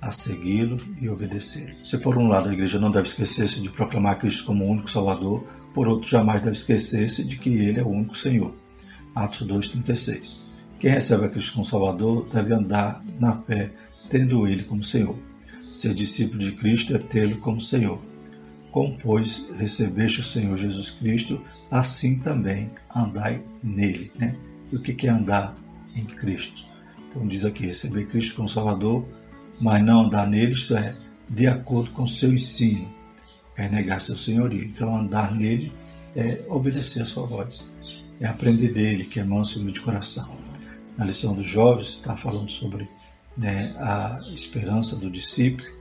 a 0.00 0.10
segui-lo 0.10 0.76
e 1.00 1.08
obedecer. 1.08 1.76
Se 1.84 1.98
por 1.98 2.16
um 2.16 2.28
lado 2.28 2.48
a 2.48 2.52
igreja 2.52 2.78
não 2.78 2.90
deve 2.90 3.08
esquecer-se 3.08 3.60
de 3.60 3.68
proclamar 3.68 4.18
Cristo 4.18 4.44
como 4.44 4.64
o 4.64 4.70
único 4.70 4.90
Salvador, 4.90 5.44
por 5.74 5.88
outro 5.88 6.08
jamais 6.08 6.40
deve 6.40 6.56
esquecer-se 6.56 7.24
de 7.24 7.36
que 7.36 7.50
Ele 7.50 7.80
é 7.80 7.82
o 7.82 7.88
único 7.88 8.16
Senhor. 8.16 8.54
Atos 9.14 9.46
2,36. 9.46 10.38
Quem 10.78 10.90
recebe 10.90 11.26
a 11.26 11.28
Cristo 11.28 11.54
como 11.54 11.64
Salvador 11.64 12.28
deve 12.32 12.52
andar 12.54 13.02
na 13.18 13.38
fé, 13.42 13.70
tendo 14.08 14.46
Ele 14.46 14.62
como 14.62 14.84
Senhor. 14.84 15.18
Ser 15.70 15.94
discípulo 15.94 16.40
de 16.40 16.52
Cristo 16.52 16.94
é 16.94 16.98
tê-lo 16.98 17.38
como 17.38 17.60
Senhor. 17.60 18.00
Como, 18.76 18.94
pois, 18.98 19.48
recebeste 19.58 20.20
o 20.20 20.22
Senhor 20.22 20.54
Jesus 20.54 20.90
Cristo, 20.90 21.40
assim 21.70 22.18
também 22.18 22.70
andai 22.94 23.42
nele. 23.62 24.12
Né? 24.14 24.36
E 24.70 24.76
o 24.76 24.82
que 24.82 25.06
é 25.06 25.10
andar 25.10 25.56
em 25.94 26.04
Cristo? 26.04 26.66
Então 27.08 27.26
diz 27.26 27.46
aqui, 27.46 27.64
receber 27.64 28.04
Cristo 28.04 28.34
como 28.34 28.46
Salvador, 28.46 29.02
mas 29.58 29.82
não 29.82 30.02
andar 30.02 30.28
nele, 30.28 30.52
isto 30.52 30.76
é, 30.76 30.94
de 31.26 31.46
acordo 31.46 31.90
com 31.92 32.06
seu 32.06 32.34
ensino, 32.34 32.86
é 33.56 33.66
negar 33.66 33.98
seu 34.02 34.14
senhorio. 34.14 34.62
Então 34.62 34.94
andar 34.94 35.34
nele 35.34 35.72
é 36.14 36.44
obedecer 36.46 37.00
a 37.00 37.06
sua 37.06 37.26
voz, 37.26 37.64
é 38.20 38.26
aprender 38.26 38.74
dele, 38.74 39.04
que 39.04 39.18
é 39.18 39.24
manso 39.24 39.66
e 39.66 39.72
de 39.72 39.80
coração. 39.80 40.36
Na 40.98 41.06
lição 41.06 41.32
dos 41.32 41.48
jovens 41.48 41.86
está 41.92 42.14
falando 42.14 42.50
sobre 42.50 42.86
né, 43.38 43.74
a 43.78 44.20
esperança 44.34 44.96
do 44.96 45.10
discípulo 45.10 45.75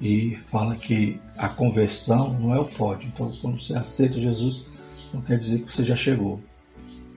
e 0.00 0.38
fala 0.50 0.76
que 0.76 1.20
a 1.36 1.48
conversão 1.48 2.32
não 2.32 2.54
é 2.54 2.58
o 2.58 2.64
pódio. 2.64 3.10
Então, 3.12 3.30
quando 3.42 3.60
você 3.60 3.74
aceita 3.74 4.20
Jesus, 4.20 4.64
não 5.12 5.20
quer 5.20 5.38
dizer 5.38 5.60
que 5.62 5.72
você 5.72 5.84
já 5.84 5.96
chegou. 5.96 6.40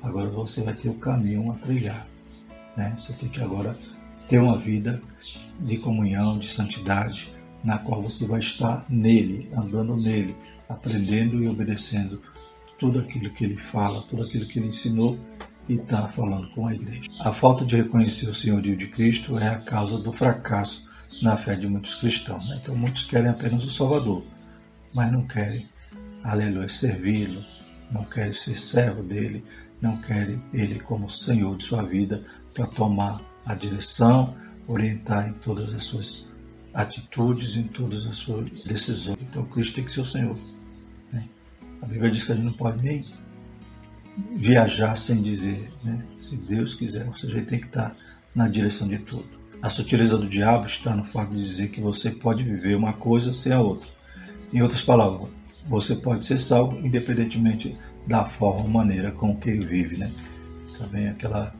Agora 0.01 0.29
você 0.29 0.61
vai 0.61 0.73
ter 0.73 0.89
o 0.89 0.95
caminho 0.95 1.51
a 1.51 1.55
trilhar. 1.55 2.05
Né? 2.75 2.93
Você 2.97 3.13
tem 3.13 3.29
que 3.29 3.41
agora 3.41 3.77
ter 4.27 4.39
uma 4.39 4.57
vida 4.57 5.01
de 5.59 5.77
comunhão, 5.77 6.37
de 6.37 6.47
santidade, 6.47 7.31
na 7.63 7.77
qual 7.77 8.01
você 8.01 8.25
vai 8.25 8.39
estar 8.39 8.85
nele, 8.89 9.49
andando 9.55 9.95
nele, 9.95 10.35
aprendendo 10.67 11.41
e 11.41 11.47
obedecendo 11.47 12.21
tudo 12.77 12.99
aquilo 12.99 13.29
que 13.29 13.45
ele 13.45 13.55
fala, 13.55 14.01
tudo 14.09 14.23
aquilo 14.23 14.47
que 14.47 14.59
ele 14.59 14.67
ensinou 14.67 15.17
e 15.69 15.75
está 15.75 16.09
falando 16.09 16.49
com 16.49 16.67
a 16.67 16.73
igreja. 16.73 17.09
A 17.21 17.31
falta 17.31 17.63
de 17.63 17.77
reconhecer 17.77 18.29
o 18.29 18.33
senhorio 18.33 18.75
de 18.75 18.87
Cristo 18.87 19.37
é 19.37 19.47
a 19.47 19.59
causa 19.59 19.97
do 19.97 20.11
fracasso 20.11 20.82
na 21.23 21.37
fé 21.37 21.55
de 21.55 21.67
muitos 21.67 21.95
cristãos. 21.95 22.47
Né? 22.49 22.59
Então, 22.61 22.75
muitos 22.75 23.05
querem 23.05 23.29
apenas 23.29 23.63
o 23.63 23.69
Salvador, 23.69 24.23
mas 24.93 25.11
não 25.11 25.25
querem, 25.25 25.67
aleluia, 26.21 26.67
servi-lo, 26.67 27.43
não 27.89 28.03
querem 28.03 28.33
ser 28.33 28.55
servo 28.55 29.01
dele, 29.01 29.43
não 29.81 29.99
querem 30.01 30.41
ele 30.53 30.79
como 30.79 31.09
Senhor 31.09 31.55
de 31.57 31.63
sua 31.63 31.81
vida 31.83 32.23
para 32.53 32.67
tomar 32.67 33.21
a 33.45 33.55
direção, 33.55 34.35
orientar 34.67 35.29
em 35.29 35.33
todas 35.33 35.73
as 35.73 35.83
suas 35.83 36.27
atitudes, 36.73 37.55
em 37.55 37.63
todas 37.63 38.05
as 38.05 38.17
suas 38.17 38.49
decisões. 38.65 39.17
Então, 39.21 39.45
Cristo 39.45 39.75
tem 39.75 39.85
que 39.85 39.91
ser 39.91 40.01
o 40.01 40.05
Senhor. 40.05 40.37
Né? 41.11 41.27
A 41.81 41.85
Bíblia 41.85 42.11
diz 42.11 42.25
que 42.25 42.33
a 42.33 42.35
gente 42.35 42.45
não 42.45 42.53
pode 42.53 42.83
nem 42.83 43.05
viajar 44.35 44.95
sem 44.97 45.21
dizer, 45.21 45.71
né? 45.83 46.05
se 46.17 46.35
Deus 46.35 46.75
quiser, 46.75 47.07
ou 47.07 47.13
seja, 47.13 47.37
ele 47.37 47.45
tem 47.45 47.59
que 47.59 47.67
estar 47.67 47.95
na 48.35 48.47
direção 48.49 48.87
de 48.87 48.99
tudo. 48.99 49.42
A 49.63 49.69
sutileza 49.69 50.17
do 50.17 50.27
diabo 50.27 50.65
está 50.65 50.93
no 50.93 51.05
fato 51.05 51.31
de 51.31 51.41
dizer 51.41 51.69
que 51.69 51.79
você 51.79 52.11
pode 52.11 52.43
viver 52.43 52.75
uma 52.75 52.91
coisa 52.91 53.31
sem 53.31 53.53
a 53.53 53.61
outra. 53.61 53.89
Em 54.51 54.61
outras 54.61 54.81
palavras, 54.81 55.29
você 55.69 55.95
pode 55.95 56.25
ser 56.25 56.37
salvo 56.37 56.77
independentemente 56.85 57.73
da 58.05 58.25
forma, 58.25 58.67
maneira 58.67 59.09
com 59.13 59.33
que 59.37 59.51
vive, 59.53 59.95
né? 59.95 60.11
Também 60.77 61.07
aquela 61.07 61.55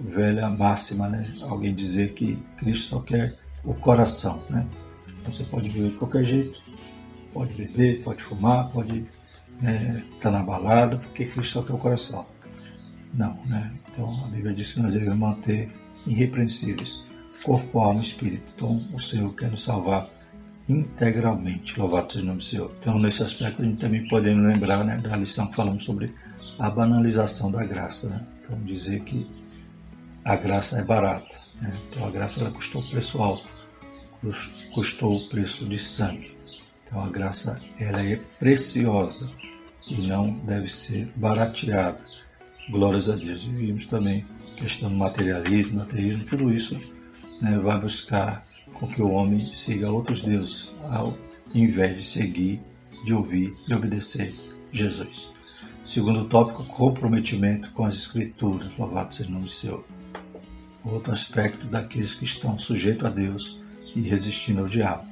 velha 0.00 0.48
máxima, 0.48 1.06
né? 1.06 1.30
Alguém 1.42 1.74
dizer 1.74 2.14
que 2.14 2.38
Cristo 2.56 2.86
só 2.86 3.00
quer 3.00 3.36
o 3.62 3.74
coração, 3.74 4.42
né? 4.48 4.66
Você 5.26 5.44
pode 5.44 5.68
viver 5.68 5.90
de 5.90 5.96
qualquer 5.96 6.24
jeito, 6.24 6.58
pode 7.30 7.52
beber, 7.52 8.02
pode 8.02 8.22
fumar, 8.22 8.70
pode 8.70 9.04
estar 9.56 9.70
né, 9.70 10.02
tá 10.18 10.30
na 10.30 10.42
balada, 10.42 10.96
porque 10.96 11.26
Cristo 11.26 11.52
só 11.52 11.62
quer 11.62 11.74
o 11.74 11.78
coração. 11.78 12.24
Não, 13.12 13.38
né? 13.44 13.70
Então 13.90 14.24
a 14.24 14.28
Bíblia 14.28 14.54
diz 14.54 14.72
que 14.72 14.80
nós 14.80 14.94
devemos 14.94 15.18
manter 15.18 15.70
irrepreensíveis 16.06 17.04
corpo, 17.44 17.78
alma 17.78 18.00
e 18.00 18.02
espírito. 18.02 18.52
Então 18.54 18.82
o 18.92 19.00
Senhor 19.00 19.32
quer 19.34 19.50
nos 19.50 19.62
salvar 19.62 20.08
integralmente. 20.68 21.78
Louvado 21.78 22.12
seja 22.12 22.24
o 22.24 22.26
nome 22.26 22.38
do 22.38 22.44
Senhor. 22.44 22.72
Então, 22.80 22.98
nesse 22.98 23.22
aspecto, 23.22 23.62
a 23.62 23.64
gente 23.64 23.78
também 23.78 24.08
podemos 24.08 24.44
lembrar 24.44 24.82
né, 24.82 24.96
da 24.96 25.14
lição 25.16 25.46
que 25.46 25.54
falamos 25.54 25.84
sobre 25.84 26.12
a 26.58 26.70
banalização 26.70 27.50
da 27.50 27.64
graça. 27.64 28.08
Né? 28.08 28.26
Então, 28.42 28.58
dizer 28.60 29.00
que 29.00 29.26
a 30.24 30.36
graça 30.36 30.78
é 30.78 30.82
barata. 30.82 31.38
Né? 31.60 31.78
Então, 31.88 32.06
a 32.06 32.10
graça 32.10 32.40
ela 32.40 32.50
custou 32.50 32.82
preço 32.88 33.22
alto. 33.22 33.46
custou 34.72 35.14
o 35.14 35.28
preço 35.28 35.66
de 35.66 35.78
sangue. 35.78 36.36
Então 36.86 37.02
a 37.02 37.08
graça 37.08 37.60
ela 37.78 38.04
é 38.04 38.20
preciosa 38.38 39.28
e 39.88 40.06
não 40.06 40.30
deve 40.30 40.68
ser 40.68 41.10
barateada. 41.16 41.98
Glórias 42.70 43.10
a 43.10 43.16
Deus. 43.16 43.44
E 43.44 43.48
vimos 43.48 43.86
também 43.86 44.24
questão 44.56 44.88
do 44.88 44.96
materialismo, 44.96 45.82
ateísmo, 45.82 46.24
tudo 46.24 46.52
isso 46.52 46.78
né, 47.44 47.58
vai 47.58 47.78
buscar 47.78 48.46
com 48.72 48.86
que 48.86 49.02
o 49.02 49.10
homem 49.10 49.52
siga 49.52 49.90
outros 49.90 50.22
deuses, 50.22 50.70
ao 50.88 51.16
invés 51.54 51.96
de 51.96 52.04
seguir, 52.04 52.60
de 53.04 53.12
ouvir 53.12 53.54
e 53.68 53.74
obedecer 53.74 54.34
Jesus. 54.72 55.30
Segundo 55.86 56.24
tópico, 56.24 56.64
comprometimento 56.64 57.70
com 57.72 57.84
as 57.84 57.94
Escrituras. 57.94 58.70
Louvado 58.78 59.14
seja 59.14 59.28
o 59.28 59.32
nome 59.32 59.44
do 59.44 59.50
Senhor. 59.50 59.84
Outro 60.82 61.12
aspecto 61.12 61.66
daqueles 61.66 62.14
que 62.14 62.24
estão 62.24 62.58
sujeitos 62.58 63.06
a 63.06 63.10
Deus 63.10 63.60
e 63.94 64.00
resistindo 64.00 64.62
ao 64.62 64.66
diabo. 64.66 65.06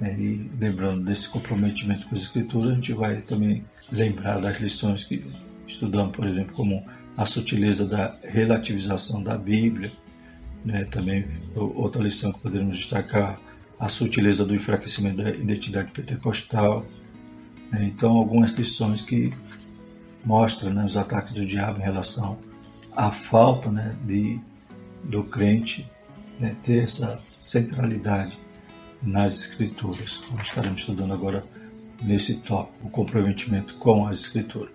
Né? 0.00 0.16
E 0.18 0.50
lembrando 0.58 1.04
desse 1.04 1.28
comprometimento 1.28 2.06
com 2.06 2.14
as 2.14 2.22
Escrituras, 2.22 2.70
a 2.70 2.74
gente 2.74 2.92
vai 2.92 3.20
também 3.20 3.64
lembrar 3.90 4.38
das 4.38 4.60
lições 4.60 5.02
que 5.02 5.24
estudamos, 5.66 6.14
por 6.14 6.26
exemplo, 6.26 6.54
como 6.54 6.86
a 7.16 7.26
sutileza 7.26 7.84
da 7.84 8.16
relativização 8.22 9.20
da 9.20 9.36
Bíblia. 9.36 9.92
Né? 10.64 10.84
Também 10.84 11.26
outra 11.54 12.02
lição 12.02 12.32
que 12.32 12.40
podemos 12.40 12.76
destacar, 12.76 13.40
a 13.78 13.88
sutileza 13.88 14.44
do 14.44 14.54
enfraquecimento 14.54 15.22
da 15.22 15.30
identidade 15.30 15.90
pentecostal. 15.90 16.86
Né? 17.70 17.84
Então, 17.84 18.16
algumas 18.16 18.52
lições 18.52 19.02
que 19.02 19.32
mostram 20.24 20.72
né, 20.72 20.84
os 20.84 20.96
ataques 20.96 21.32
do 21.32 21.44
diabo 21.44 21.80
em 21.80 21.82
relação 21.82 22.38
à 22.94 23.10
falta 23.10 23.70
né, 23.70 23.96
de, 24.04 24.38
do 25.02 25.24
crente 25.24 25.88
né, 26.38 26.56
ter 26.62 26.84
essa 26.84 27.20
centralidade 27.40 28.38
nas 29.02 29.40
Escrituras, 29.40 30.18
como 30.18 30.40
estaremos 30.40 30.80
estudando 30.80 31.12
agora 31.12 31.44
nesse 32.02 32.36
tópico, 32.40 32.86
o 32.86 32.90
comprometimento 32.90 33.74
com 33.74 34.06
as 34.06 34.20
Escrituras. 34.20 34.72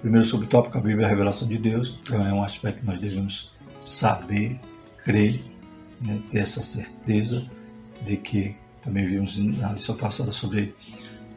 Primeiro 0.00 0.26
subtópico, 0.26 0.78
a 0.78 0.80
Bíblia 0.80 1.04
é 1.04 1.06
a 1.06 1.10
revelação 1.10 1.46
de 1.46 1.58
Deus, 1.58 1.98
então 2.02 2.26
é 2.26 2.32
um 2.32 2.42
aspecto 2.42 2.80
que 2.80 2.86
nós 2.86 2.98
devemos 2.98 3.52
saber, 3.78 4.58
crer, 5.04 5.42
né, 6.00 6.20
ter 6.30 6.38
essa 6.38 6.62
certeza 6.62 7.46
de 8.04 8.16
que 8.16 8.56
também 8.80 9.06
vimos 9.06 9.36
na 9.38 9.72
lição 9.72 9.96
passada 9.96 10.32
sobre 10.32 10.74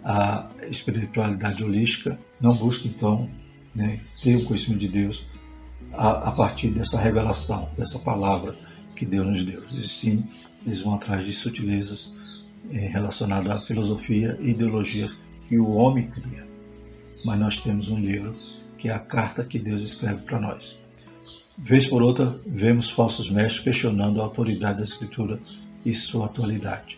a 0.03 0.48
espiritualidade 0.70 1.63
holística. 1.63 2.17
Não 2.39 2.55
busque 2.58 2.88
então 2.88 3.29
né, 3.75 4.00
ter 4.22 4.36
o 4.36 4.46
conhecimento 4.46 4.82
de 4.82 4.88
Deus 4.88 5.25
a, 5.93 6.29
a, 6.29 6.32
partir 6.32 6.70
dessa 6.70 7.00
revelação, 7.00 7.70
dessa 7.77 8.00
palavra 8.00 8.55
que 8.96 9.05
Deus 9.05 9.27
nos 9.27 9.43
deu. 9.43 9.63
E 9.72 9.84
sim, 9.84 10.24
eles 10.65 10.82
vão 10.82 10.96
atrás 10.96 11.25
de 11.25 11.34
sutilezas 11.34 12.13
eh, 12.72 12.88
relacionadas 12.88 13.51
à 13.51 13.62
filosofia 13.62 14.38
e 14.41 14.51
ideologia 14.51 15.10
que 15.48 15.58
o 15.60 15.72
homem 15.72 16.08
cria. 16.08 16.48
Mas 17.25 17.39
nós 17.39 17.58
temos 17.60 17.89
um 17.89 18.00
livro 18.00 18.36
que 18.77 18.89
é 18.89 18.93
a 18.93 19.00
carta 19.00 19.46
que 19.46 19.60
Deus 19.60 19.82
escreve 19.82 20.22
para 20.22 20.39
nós. 20.39 20.77
Vez 21.57 21.88
por 21.88 22.01
outra, 22.01 22.36
vemos 22.48 22.89
falsos 22.89 23.29
mestres 23.29 23.63
questionando 23.63 24.19
a 24.19 24.24
autoridade 24.24 24.79
da 24.79 24.83
Escritura 24.83 25.39
e 25.86 25.93
sua 25.93 26.25
atualidade. 26.25 26.98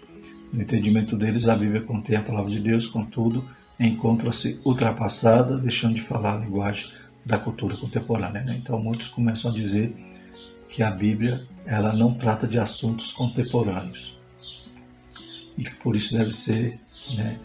No 0.51 0.61
entendimento 0.61 1.17
deles, 1.17 1.47
a 1.47 1.55
Bíblia 1.55 1.81
contém 1.81 2.15
a 2.15 2.21
palavra 2.21 2.49
de 2.51 2.59
Deus, 2.59 2.87
contudo, 2.87 3.43
encontra-se 3.77 4.59
ultrapassada, 4.63 5.57
deixando 5.57 5.95
de 5.95 6.01
falar 6.01 6.35
a 6.35 6.45
linguagem 6.45 6.89
da 7.25 7.37
cultura 7.37 7.75
contemporânea. 7.75 8.43
Né? 8.43 8.55
Então, 8.57 8.79
muitos 8.79 9.09
começam 9.09 9.51
a 9.51 9.53
dizer 9.53 9.93
que 10.69 10.81
a 10.81 10.91
Bíblia 10.91 11.45
ela 11.65 11.93
não 11.93 12.13
trata 12.13 12.47
de 12.47 12.57
assuntos 12.57 13.11
contemporâneos 13.11 14.17
e 15.57 15.63
que 15.63 15.75
por 15.75 15.95
isso 15.95 16.13
deve 16.13 16.31
ser 16.31 16.79
né, 17.15 17.37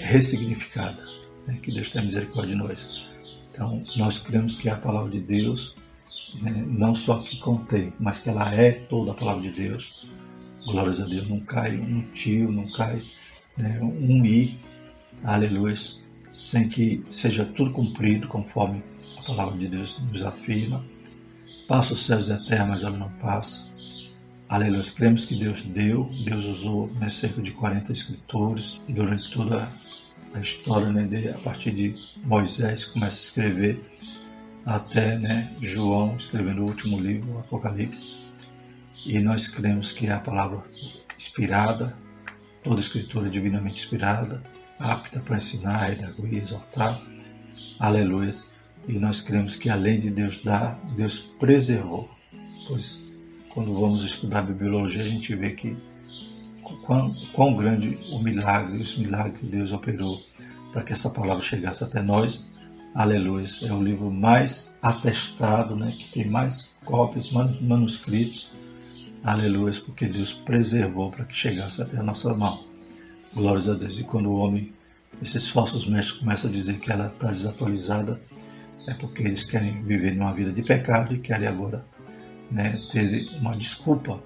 ressignificada. 0.00 1.02
Né? 1.46 1.58
Que 1.62 1.72
Deus 1.72 1.90
tenha 1.90 2.04
misericórdia 2.04 2.54
de 2.54 2.62
nós. 2.62 2.88
Então, 3.50 3.82
nós 3.96 4.18
cremos 4.18 4.56
que 4.56 4.70
a 4.70 4.76
palavra 4.76 5.10
de 5.10 5.20
Deus, 5.20 5.74
né, 6.34 6.64
não 6.66 6.94
só 6.94 7.18
que 7.18 7.38
contém, 7.38 7.92
mas 7.98 8.18
que 8.18 8.28
ela 8.28 8.54
é 8.54 8.72
toda 8.72 9.12
a 9.12 9.14
palavra 9.14 9.42
de 9.42 9.50
Deus. 9.50 10.06
Glórias 10.66 11.00
a 11.00 11.06
Deus, 11.06 11.28
não 11.28 11.40
cai 11.40 11.76
um 11.76 12.02
tio, 12.12 12.50
não 12.50 12.70
cai 12.72 13.02
né, 13.56 13.78
um 13.80 14.24
i, 14.24 14.58
aleluia, 15.24 15.74
sem 16.30 16.68
que 16.68 17.04
seja 17.10 17.44
tudo 17.44 17.70
cumprido 17.70 18.28
conforme 18.28 18.82
a 19.18 19.22
palavra 19.22 19.56
de 19.58 19.68
Deus 19.68 19.98
nos 20.10 20.22
afirma. 20.22 20.84
Passa 21.66 21.94
os 21.94 22.04
céus 22.04 22.28
e 22.28 22.32
a 22.32 22.38
terra, 22.38 22.66
mas 22.66 22.82
ela 22.82 22.96
não 22.96 23.10
passa. 23.12 23.68
Aleluia, 24.48 24.82
cremos 24.96 25.26
que 25.26 25.36
Deus 25.36 25.62
deu, 25.62 26.08
Deus 26.24 26.44
usou 26.46 26.90
né, 26.94 27.08
cerca 27.08 27.42
de 27.42 27.50
40 27.50 27.92
escritores 27.92 28.80
e 28.88 28.92
durante 28.94 29.30
toda 29.30 29.68
a 30.32 30.40
história 30.40 30.90
né, 30.90 31.04
de, 31.04 31.28
a 31.28 31.38
partir 31.38 31.70
de 31.70 31.94
Moisés 32.24 32.84
começa 32.86 33.20
a 33.20 33.24
escrever 33.24 33.82
até 34.68 35.18
né, 35.18 35.50
João 35.62 36.14
escrevendo 36.14 36.60
o 36.60 36.66
último 36.66 37.00
livro, 37.00 37.32
o 37.32 37.38
Apocalipse. 37.38 38.14
E 39.06 39.18
nós 39.20 39.48
cremos 39.48 39.92
que 39.92 40.08
é 40.08 40.12
a 40.12 40.20
palavra 40.20 40.62
inspirada, 41.16 41.96
toda 42.62 42.78
escritura 42.78 43.30
divinamente 43.30 43.82
inspirada, 43.82 44.42
apta 44.78 45.20
para 45.20 45.36
ensinar, 45.36 45.86
redarguir, 45.86 46.42
exaltar. 46.42 47.00
Aleluia. 47.78 48.30
E 48.86 48.98
nós 48.98 49.22
cremos 49.22 49.56
que 49.56 49.70
além 49.70 50.00
de 50.00 50.10
Deus 50.10 50.42
dar, 50.42 50.78
Deus 50.94 51.18
preservou. 51.18 52.10
Pois 52.66 53.02
quando 53.48 53.72
vamos 53.72 54.04
estudar 54.04 54.42
bibliologia, 54.42 55.02
a 55.02 55.08
gente 55.08 55.34
vê 55.34 55.52
que 55.52 55.78
quão, 56.84 57.10
quão 57.32 57.56
grande 57.56 57.98
o 58.12 58.18
milagre, 58.18 58.82
esse 58.82 59.00
milagre 59.00 59.38
que 59.38 59.46
Deus 59.46 59.72
operou 59.72 60.20
para 60.72 60.82
que 60.82 60.92
essa 60.92 61.08
palavra 61.08 61.42
chegasse 61.42 61.82
até 61.82 62.02
nós. 62.02 62.46
Aleluia. 62.94 63.44
É 63.62 63.72
o 63.72 63.82
livro 63.82 64.10
mais 64.10 64.74
atestado, 64.82 65.76
né, 65.76 65.92
que 65.96 66.12
tem 66.12 66.28
mais 66.28 66.70
cópias, 66.84 67.30
manuscritos. 67.30 68.52
Aleluia, 69.22 69.72
porque 69.84 70.06
Deus 70.06 70.32
preservou 70.32 71.10
para 71.10 71.24
que 71.24 71.36
chegasse 71.36 71.82
até 71.82 71.98
a 71.98 72.02
nossa 72.02 72.32
mão. 72.34 72.64
Glórias 73.34 73.68
a 73.68 73.74
Deus. 73.74 73.98
E 73.98 74.04
quando 74.04 74.30
o 74.30 74.36
homem, 74.36 74.72
esses 75.22 75.48
falsos 75.48 75.86
mestres 75.86 76.18
começam 76.18 76.50
a 76.50 76.52
dizer 76.52 76.78
que 76.78 76.90
ela 76.90 77.06
está 77.06 77.28
desatualizada, 77.30 78.20
é 78.86 78.94
porque 78.94 79.22
eles 79.22 79.44
querem 79.44 79.82
viver 79.82 80.14
numa 80.14 80.32
vida 80.32 80.50
de 80.50 80.62
pecado 80.62 81.14
e 81.14 81.18
querem 81.18 81.46
agora 81.46 81.84
né, 82.50 82.80
ter 82.90 83.28
uma 83.38 83.54
desculpa 83.54 84.22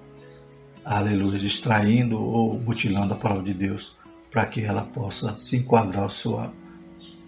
aleluia, 0.85 1.39
distraindo 1.39 2.21
ou 2.21 2.59
mutilando 2.59 3.13
a 3.13 3.17
palavra 3.17 3.43
de 3.43 3.53
Deus 3.53 3.95
para 4.31 4.45
que 4.45 4.61
ela 4.61 4.83
possa 4.83 5.39
se 5.39 5.57
enquadrar 5.57 6.03
ao 6.03 6.09
seu, 6.09 6.49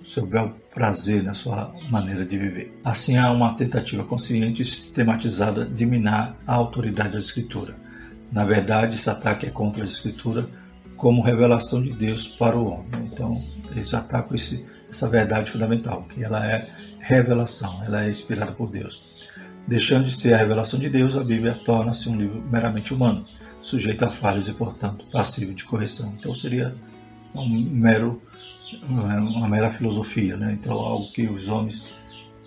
seu 0.05 0.25
bel 0.25 0.55
prazer 0.73 1.23
na 1.23 1.33
sua 1.33 1.73
maneira 1.89 2.25
de 2.25 2.37
viver. 2.37 2.79
Assim 2.83 3.17
há 3.17 3.31
uma 3.31 3.53
tentativa 3.55 4.03
consciente 4.03 4.61
e 4.61 4.65
sistematizada 4.65 5.65
de 5.65 5.85
minar 5.85 6.37
a 6.45 6.53
autoridade 6.53 7.13
da 7.13 7.19
Escritura. 7.19 7.75
Na 8.31 8.45
verdade, 8.45 8.95
esse 8.95 9.09
ataque 9.09 9.47
é 9.47 9.49
contra 9.49 9.83
a 9.83 9.85
Escritura 9.85 10.47
como 10.95 11.21
revelação 11.21 11.81
de 11.81 11.91
Deus 11.91 12.27
para 12.27 12.57
o 12.57 12.67
homem. 12.67 13.09
Então, 13.11 13.43
eles 13.71 13.93
atacam 13.93 14.35
esse, 14.35 14.65
essa 14.89 15.09
verdade 15.09 15.51
fundamental, 15.51 16.03
que 16.03 16.23
ela 16.23 16.45
é 16.49 16.69
revelação, 16.99 17.83
ela 17.83 18.05
é 18.05 18.09
inspirada 18.09 18.51
por 18.51 18.69
Deus. 18.69 19.13
Deixando 19.67 20.05
de 20.05 20.11
ser 20.11 20.33
a 20.33 20.37
revelação 20.37 20.79
de 20.79 20.89
Deus, 20.89 21.15
a 21.15 21.23
Bíblia 21.23 21.53
torna-se 21.53 22.07
um 22.07 22.15
livro 22.15 22.41
meramente 22.49 22.93
humano 22.93 23.25
sujeito 23.65 24.05
a 24.05 24.11
falhas 24.11 24.47
e, 24.47 24.53
portanto, 24.53 25.03
passivo 25.11 25.51
de 25.53 25.65
correção. 25.65 26.13
Então 26.19 26.35
seria 26.35 26.75
um 27.33 27.49
mero, 27.49 28.21
uma 28.89 29.47
mera 29.47 29.71
filosofia, 29.71 30.35
né? 30.37 30.57
então 30.59 30.73
algo 30.73 31.11
que 31.11 31.27
os 31.27 31.49
homens 31.49 31.91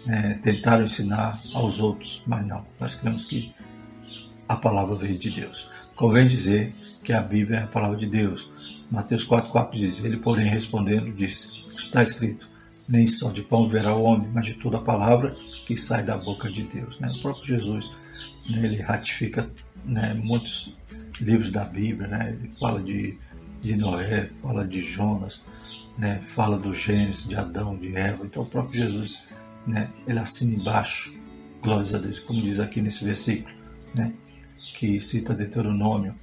né, 0.05 0.39
tentaram 0.43 0.85
ensinar 0.85 1.41
aos 1.55 1.81
outros, 1.81 2.23
mas 2.27 2.47
não. 2.47 2.65
Nós 2.81 2.95
cremos 2.95 3.25
que 3.25 3.53
a 4.49 4.57
palavra 4.57 4.97
veio 4.97 5.19
de 5.19 5.31
Deus. 5.31 5.69
Convém 5.95 6.27
dizer 6.27 6.73
que 7.03 7.13
a 7.13 7.21
Bíblia 7.21 7.59
é 7.59 7.63
a 7.65 7.67
palavra 7.67 7.97
de 7.97 8.07
Deus. 8.07 8.51
Mateus 8.91 9.27
4,4 9.27 9.73
diz: 9.73 10.05
Ele, 10.05 10.17
porém, 10.17 10.47
respondendo, 10.47 11.13
disse: 11.13 11.49
Está 11.77 12.03
escrito, 12.03 12.49
nem 12.89 13.07
só 13.07 13.31
de 13.31 13.43
pão 13.43 13.69
verá 13.69 13.95
o 13.95 14.03
homem, 14.03 14.29
mas 14.33 14.47
de 14.47 14.55
toda 14.55 14.79
a 14.79 14.83
palavra 14.83 15.35
que 15.67 15.77
sai 15.77 16.03
da 16.03 16.17
boca 16.17 16.51
de 16.51 16.63
Deus. 16.63 16.99
Né? 16.99 17.13
O 17.17 17.21
próprio 17.21 17.47
Jesus 17.47 17.91
né, 18.49 18.65
ele 18.65 18.81
ratifica 18.81 19.51
né, 19.85 20.15
muitos 20.15 20.75
livros 21.21 21.51
da 21.51 21.65
Bíblia, 21.65 22.09
né? 22.09 22.37
Ele 22.39 22.51
fala 22.59 22.81
de, 22.81 23.19
de 23.61 23.77
Noé, 23.77 24.31
fala 24.43 24.67
de 24.67 24.81
Jonas, 24.81 25.43
né? 25.99 26.23
Fala 26.35 26.57
do 26.57 26.73
Gênesis, 26.73 27.29
de 27.29 27.35
Adão, 27.35 27.77
de 27.77 27.95
Eva. 27.95 28.25
Então 28.25 28.45
o 28.45 28.47
próprio 28.47 28.81
Jesus, 28.81 29.23
né? 29.67 29.91
Ele 30.07 30.19
assina 30.19 30.55
embaixo, 30.55 31.13
glórias 31.61 31.93
a 31.93 31.99
Deus, 31.99 32.21
como 32.21 32.41
diz 32.41 32.61
aqui 32.61 32.81
nesse 32.81 33.05
versículo, 33.05 33.55
né? 33.95 34.13
Que 34.75 35.01
cita 35.01 35.35
Deuteronômio, 35.35 36.15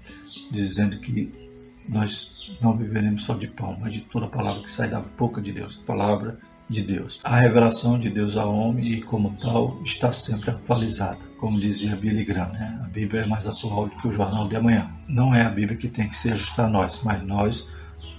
dizendo 0.49 0.97
que 0.99 1.33
nós 1.87 2.31
não 2.61 2.75
viveremos 2.75 3.23
só 3.23 3.33
de 3.33 3.47
pão, 3.47 3.77
mas 3.79 3.93
de 3.93 4.01
toda 4.01 4.25
a 4.25 4.29
palavra 4.29 4.63
que 4.63 4.71
sai 4.71 4.89
da 4.89 5.01
boca 5.01 5.41
de 5.41 5.51
Deus. 5.51 5.79
A 5.83 5.85
palavra 5.85 6.39
de 6.69 6.81
Deus. 6.81 7.19
A 7.23 7.37
revelação 7.37 7.99
de 7.99 8.09
Deus 8.09 8.37
ao 8.37 8.55
homem 8.55 8.93
e 8.93 9.01
como 9.01 9.37
tal 9.39 9.79
está 9.83 10.11
sempre 10.11 10.49
atualizada, 10.49 11.19
como 11.37 11.59
dizia 11.59 11.95
Billy 11.95 12.25
Graham, 12.25 12.51
né? 12.53 12.79
a 12.83 12.87
Bíblia 12.87 13.21
é 13.21 13.25
mais 13.25 13.45
atual 13.45 13.87
do 13.87 13.95
que 13.97 14.07
o 14.07 14.11
jornal 14.11 14.47
de 14.47 14.55
amanhã. 14.55 14.89
Não 15.07 15.33
é 15.33 15.43
a 15.43 15.49
Bíblia 15.49 15.77
que 15.77 15.87
tem 15.87 16.07
que 16.07 16.17
se 16.17 16.31
ajustar 16.31 16.65
a 16.65 16.69
nós, 16.69 17.01
mas 17.03 17.23
nós 17.23 17.67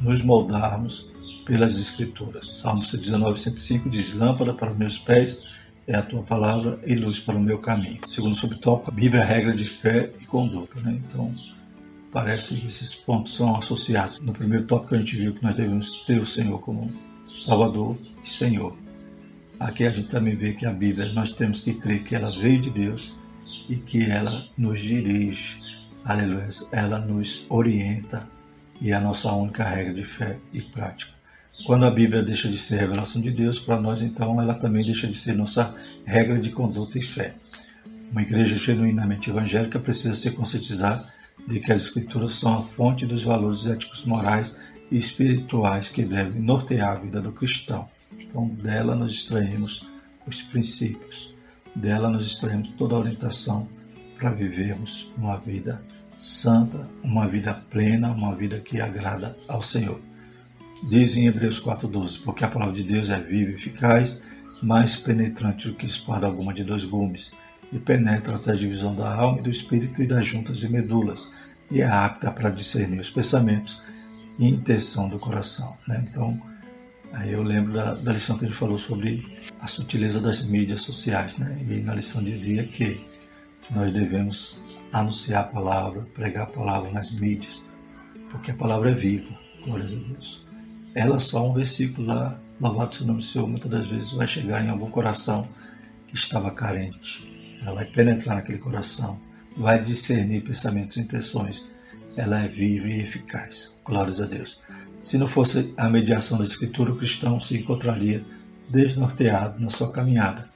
nos 0.00 0.22
moldarmos 0.22 1.10
pelas 1.46 1.78
Escrituras. 1.78 2.58
Salmo 2.60 2.84
119, 2.84 3.40
105 3.40 3.88
diz: 3.88 4.12
Lâmpada 4.12 4.52
para 4.52 4.72
os 4.72 4.76
meus 4.76 4.98
pés 4.98 5.46
é 5.86 5.96
a 5.96 6.02
tua 6.02 6.22
palavra 6.22 6.78
e 6.84 6.94
luz 6.96 7.20
para 7.20 7.36
o 7.36 7.40
meu 7.40 7.58
caminho. 7.58 8.00
Segundo 8.08 8.34
subtópico, 8.34 8.90
Bíblia 8.90 9.22
é 9.22 9.24
regra 9.24 9.54
de 9.54 9.68
fé 9.68 10.10
e 10.20 10.26
conduta. 10.26 10.80
Né? 10.80 11.00
Então, 11.06 11.32
parece 12.12 12.56
que 12.56 12.66
esses 12.66 12.94
pontos 12.94 13.34
são 13.34 13.56
associados. 13.56 14.18
No 14.18 14.32
primeiro 14.32 14.66
tópico, 14.66 14.96
a 14.96 14.98
gente 14.98 15.16
viu 15.16 15.32
que 15.32 15.42
nós 15.42 15.54
devemos 15.54 16.04
ter 16.04 16.20
o 16.20 16.26
Senhor 16.26 16.58
como 16.58 16.92
Salvador 17.24 17.96
e 18.22 18.28
Senhor. 18.28 18.76
Aqui 19.58 19.86
a 19.86 19.90
gente 19.90 20.08
também 20.08 20.34
vê 20.34 20.52
que 20.52 20.66
a 20.66 20.72
Bíblia, 20.72 21.12
nós 21.12 21.32
temos 21.32 21.60
que 21.60 21.72
crer 21.72 22.02
que 22.02 22.14
ela 22.14 22.30
veio 22.30 22.60
de 22.60 22.68
Deus 22.68 23.14
e 23.68 23.76
que 23.76 24.10
ela 24.10 24.44
nos 24.58 24.80
dirige, 24.80 25.58
aleluia, 26.04 26.48
ela 26.72 26.98
nos 26.98 27.46
orienta 27.48 28.28
e 28.80 28.90
é 28.90 28.94
a 28.94 29.00
nossa 29.00 29.32
única 29.32 29.64
regra 29.64 29.94
de 29.94 30.04
fé 30.04 30.36
e 30.52 30.60
prática. 30.60 31.15
Quando 31.64 31.86
a 31.86 31.90
Bíblia 31.90 32.22
deixa 32.22 32.48
de 32.48 32.58
ser 32.58 32.80
revelação 32.80 33.20
de 33.20 33.30
Deus, 33.30 33.58
para 33.58 33.80
nós 33.80 34.02
então 34.02 34.40
ela 34.40 34.54
também 34.54 34.84
deixa 34.84 35.08
de 35.08 35.16
ser 35.16 35.34
nossa 35.34 35.74
regra 36.04 36.38
de 36.38 36.50
conduta 36.50 36.98
e 36.98 37.02
fé. 37.02 37.34
Uma 38.10 38.22
igreja 38.22 38.56
genuinamente 38.56 39.30
evangélica 39.30 39.80
precisa 39.80 40.14
se 40.14 40.30
conscientizar 40.30 41.12
de 41.46 41.60
que 41.60 41.72
as 41.72 41.82
Escrituras 41.82 42.32
são 42.32 42.58
a 42.58 42.62
fonte 42.64 43.06
dos 43.06 43.24
valores 43.24 43.66
éticos, 43.66 44.04
morais 44.04 44.54
e 44.90 44.96
espirituais 44.96 45.88
que 45.88 46.04
devem 46.04 46.40
nortear 46.40 46.96
a 46.96 47.00
vida 47.00 47.20
do 47.20 47.32
cristão. 47.32 47.88
Então, 48.18 48.48
dela 48.48 48.94
nós 48.94 49.12
extraímos 49.12 49.86
os 50.26 50.42
princípios, 50.42 51.34
dela 51.74 52.08
nós 52.08 52.26
extraímos 52.26 52.70
toda 52.78 52.94
a 52.94 52.98
orientação 52.98 53.68
para 54.18 54.30
vivermos 54.30 55.10
uma 55.16 55.36
vida 55.36 55.80
santa, 56.18 56.88
uma 57.02 57.26
vida 57.26 57.52
plena, 57.70 58.10
uma 58.10 58.34
vida 58.34 58.58
que 58.60 58.80
agrada 58.80 59.36
ao 59.46 59.60
Senhor. 59.60 60.00
Diz 60.82 61.16
em 61.16 61.26
Hebreus 61.26 61.60
4,12: 61.60 62.22
Porque 62.22 62.44
a 62.44 62.48
palavra 62.48 62.74
de 62.74 62.82
Deus 62.82 63.10
é 63.10 63.18
viva 63.18 63.50
e 63.50 63.54
eficaz, 63.54 64.22
mais 64.62 64.96
penetrante 64.96 65.68
do 65.68 65.74
que 65.74 65.86
espada 65.86 66.26
alguma 66.26 66.52
de 66.52 66.64
dois 66.64 66.84
gumes, 66.84 67.32
e 67.72 67.78
penetra 67.78 68.36
até 68.36 68.52
a 68.52 68.56
divisão 68.56 68.94
da 68.94 69.12
alma 69.12 69.38
e 69.38 69.42
do 69.42 69.50
espírito 69.50 70.02
e 70.02 70.06
das 70.06 70.26
juntas 70.26 70.62
e 70.62 70.68
medulas, 70.68 71.30
e 71.70 71.80
é 71.80 71.86
apta 71.86 72.30
para 72.30 72.50
discernir 72.50 73.00
os 73.00 73.10
pensamentos 73.10 73.82
e 74.38 74.46
intenção 74.46 75.08
do 75.08 75.18
coração. 75.18 75.76
Né? 75.88 76.04
Então, 76.08 76.40
aí 77.12 77.32
eu 77.32 77.42
lembro 77.42 77.72
da, 77.72 77.94
da, 77.94 78.12
lição 78.12 78.36
que 78.36 78.46
gente 78.46 78.56
falou 78.56 78.78
sobre 78.78 79.26
a 79.58 79.66
sutileza 79.66 80.20
das 80.20 80.46
mídias 80.46 80.82
sociais, 80.82 81.36
né? 81.36 81.58
e 81.68 81.80
na 81.80 81.94
lição 81.94 82.22
dizia 82.22 82.64
que 82.64 83.04
nós 83.70 83.90
devemos 83.92 84.60
anunciar 84.92 85.42
a 85.42 85.48
palavra, 85.48 86.02
pregar 86.14 86.44
a 86.44 86.50
palavra 86.50 86.90
nas 86.92 87.10
mídias, 87.10 87.64
porque 88.30 88.50
a 88.50 88.54
palavra 88.54 88.90
é 88.90 88.94
viva, 88.94 89.36
glórias 89.64 89.92
a 89.92 89.96
Deus. 89.96 90.45
Ela 90.96 91.18
só 91.18 91.46
um 91.46 91.52
versículo 91.52 92.06
lá, 92.06 92.40
louvado 92.58 92.94
seja 92.94 93.04
o 93.04 93.08
nome 93.08 93.18
do 93.18 93.24
Senhor, 93.26 93.46
muitas 93.46 93.70
das 93.70 93.86
vezes 93.86 94.12
vai 94.12 94.26
chegar 94.26 94.64
em 94.64 94.70
algum 94.70 94.90
coração 94.90 95.46
que 96.08 96.14
estava 96.14 96.50
carente. 96.50 97.22
Ela 97.60 97.74
vai 97.74 97.84
penetrar 97.84 98.36
naquele 98.36 98.56
coração, 98.56 99.20
vai 99.54 99.82
discernir 99.82 100.40
pensamentos 100.40 100.96
e 100.96 101.00
intenções. 101.00 101.68
Ela 102.16 102.40
é 102.40 102.48
viva 102.48 102.88
e 102.88 103.02
eficaz. 103.02 103.76
Glórias 103.84 104.22
a 104.22 104.24
Deus. 104.24 104.58
Se 104.98 105.18
não 105.18 105.28
fosse 105.28 105.74
a 105.76 105.86
mediação 105.90 106.38
da 106.38 106.44
Escritura, 106.44 106.92
o 106.92 106.96
cristão 106.96 107.38
se 107.38 107.58
encontraria 107.58 108.24
desnorteado 108.66 109.60
na 109.60 109.68
sua 109.68 109.92
caminhada. 109.92 110.48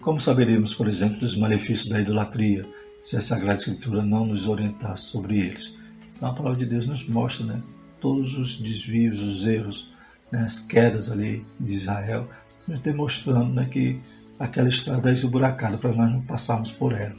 Como 0.00 0.20
saberíamos, 0.20 0.72
por 0.72 0.86
exemplo, 0.86 1.18
dos 1.18 1.36
malefícios 1.36 1.88
da 1.88 2.00
idolatria, 2.00 2.64
se 3.00 3.16
a 3.16 3.20
Sagrada 3.20 3.58
Escritura 3.58 4.04
não 4.04 4.26
nos 4.26 4.46
orientasse 4.46 5.06
sobre 5.06 5.40
eles. 5.40 5.74
Então 6.14 6.28
a 6.28 6.32
palavra 6.32 6.60
de 6.60 6.66
Deus 6.66 6.86
nos 6.86 7.04
mostra 7.04 7.44
né, 7.44 7.60
todos 8.02 8.36
os 8.36 8.58
desvios, 8.58 9.22
os 9.22 9.46
erros, 9.46 9.92
né, 10.30 10.40
as 10.40 10.58
quedas 10.58 11.10
ali 11.10 11.46
de 11.58 11.74
Israel, 11.76 12.28
nos 12.66 12.80
demonstrando 12.80 13.54
né, 13.54 13.66
que 13.70 14.00
aquela 14.38 14.68
estrada 14.68 15.08
é 15.08 15.14
esburacada 15.14 15.78
para 15.78 15.92
nós 15.92 16.10
não 16.10 16.20
passarmos 16.20 16.72
por 16.72 16.92
ela. 16.92 17.14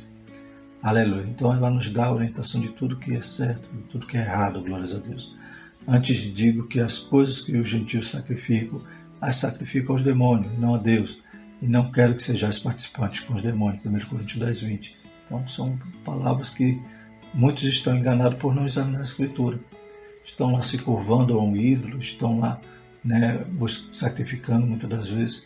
Aleluia. 0.81 1.25
Então 1.29 1.53
ela 1.53 1.69
nos 1.69 1.89
dá 1.89 2.07
a 2.07 2.13
orientação 2.13 2.59
de 2.59 2.67
tudo 2.67 2.97
que 2.97 3.15
é 3.15 3.21
certo, 3.21 3.67
de 3.73 3.83
tudo 3.83 4.05
que 4.05 4.17
é 4.17 4.21
errado, 4.21 4.61
glórias 4.61 4.93
a 4.93 4.97
Deus. 4.99 5.33
Antes 5.87 6.17
digo 6.33 6.67
que 6.67 6.81
as 6.81 6.99
coisas 6.99 7.39
que 7.39 7.55
os 7.57 7.69
gentios 7.69 8.09
sacrificam, 8.09 8.81
as 9.21 9.37
sacrificam 9.37 9.95
aos 9.95 10.03
demônios, 10.03 10.51
não 10.59 10.75
a 10.75 10.77
Deus. 10.77 11.21
E 11.61 11.67
não 11.67 11.89
quero 11.89 12.15
que 12.15 12.23
sejais 12.23 12.59
participantes 12.59 13.21
com 13.21 13.35
os 13.35 13.41
demônios. 13.41 13.85
1 13.85 14.09
Coríntios 14.09 14.45
10, 14.45 14.61
20. 14.61 14.97
Então 15.25 15.47
são 15.47 15.79
palavras 16.03 16.49
que 16.49 16.81
muitos 17.33 17.63
estão 17.63 17.95
enganados 17.95 18.37
por 18.37 18.53
não 18.53 18.65
examinar 18.65 18.99
a 18.99 19.03
Escritura. 19.03 19.57
Estão 20.23 20.51
lá 20.51 20.61
se 20.61 20.77
curvando 20.77 21.37
a 21.37 21.43
um 21.43 21.55
ídolo, 21.55 21.99
estão 21.99 22.39
lá 22.39 22.59
né, 23.03 23.45
sacrificando 23.91 24.65
muitas 24.65 24.89
das 24.89 25.09
vezes 25.09 25.45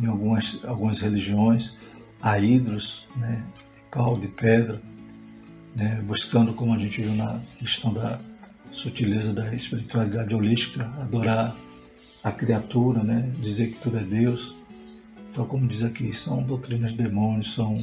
em 0.00 0.06
algumas, 0.06 0.64
algumas 0.64 1.00
religiões 1.00 1.76
a 2.20 2.38
ídolos 2.38 3.06
né, 3.16 3.42
de 3.56 3.82
pau, 3.90 4.18
de 4.18 4.28
pedra, 4.28 4.80
né, 5.74 6.02
buscando, 6.04 6.52
como 6.52 6.74
a 6.74 6.78
gente 6.78 7.00
viu 7.00 7.14
na 7.14 7.40
questão 7.58 7.92
da 7.92 8.18
sutileza 8.72 9.32
da 9.32 9.54
espiritualidade 9.54 10.34
holística, 10.34 10.84
adorar 11.00 11.56
a 12.22 12.32
criatura, 12.32 13.02
né, 13.02 13.30
dizer 13.40 13.68
que 13.68 13.78
tudo 13.78 13.98
é 13.98 14.04
Deus. 14.04 14.54
Então, 15.30 15.46
como 15.46 15.66
diz 15.68 15.84
aqui, 15.84 16.12
são 16.12 16.42
doutrinas 16.42 16.90
de 16.90 16.98
demônios, 16.98 17.54
são 17.54 17.80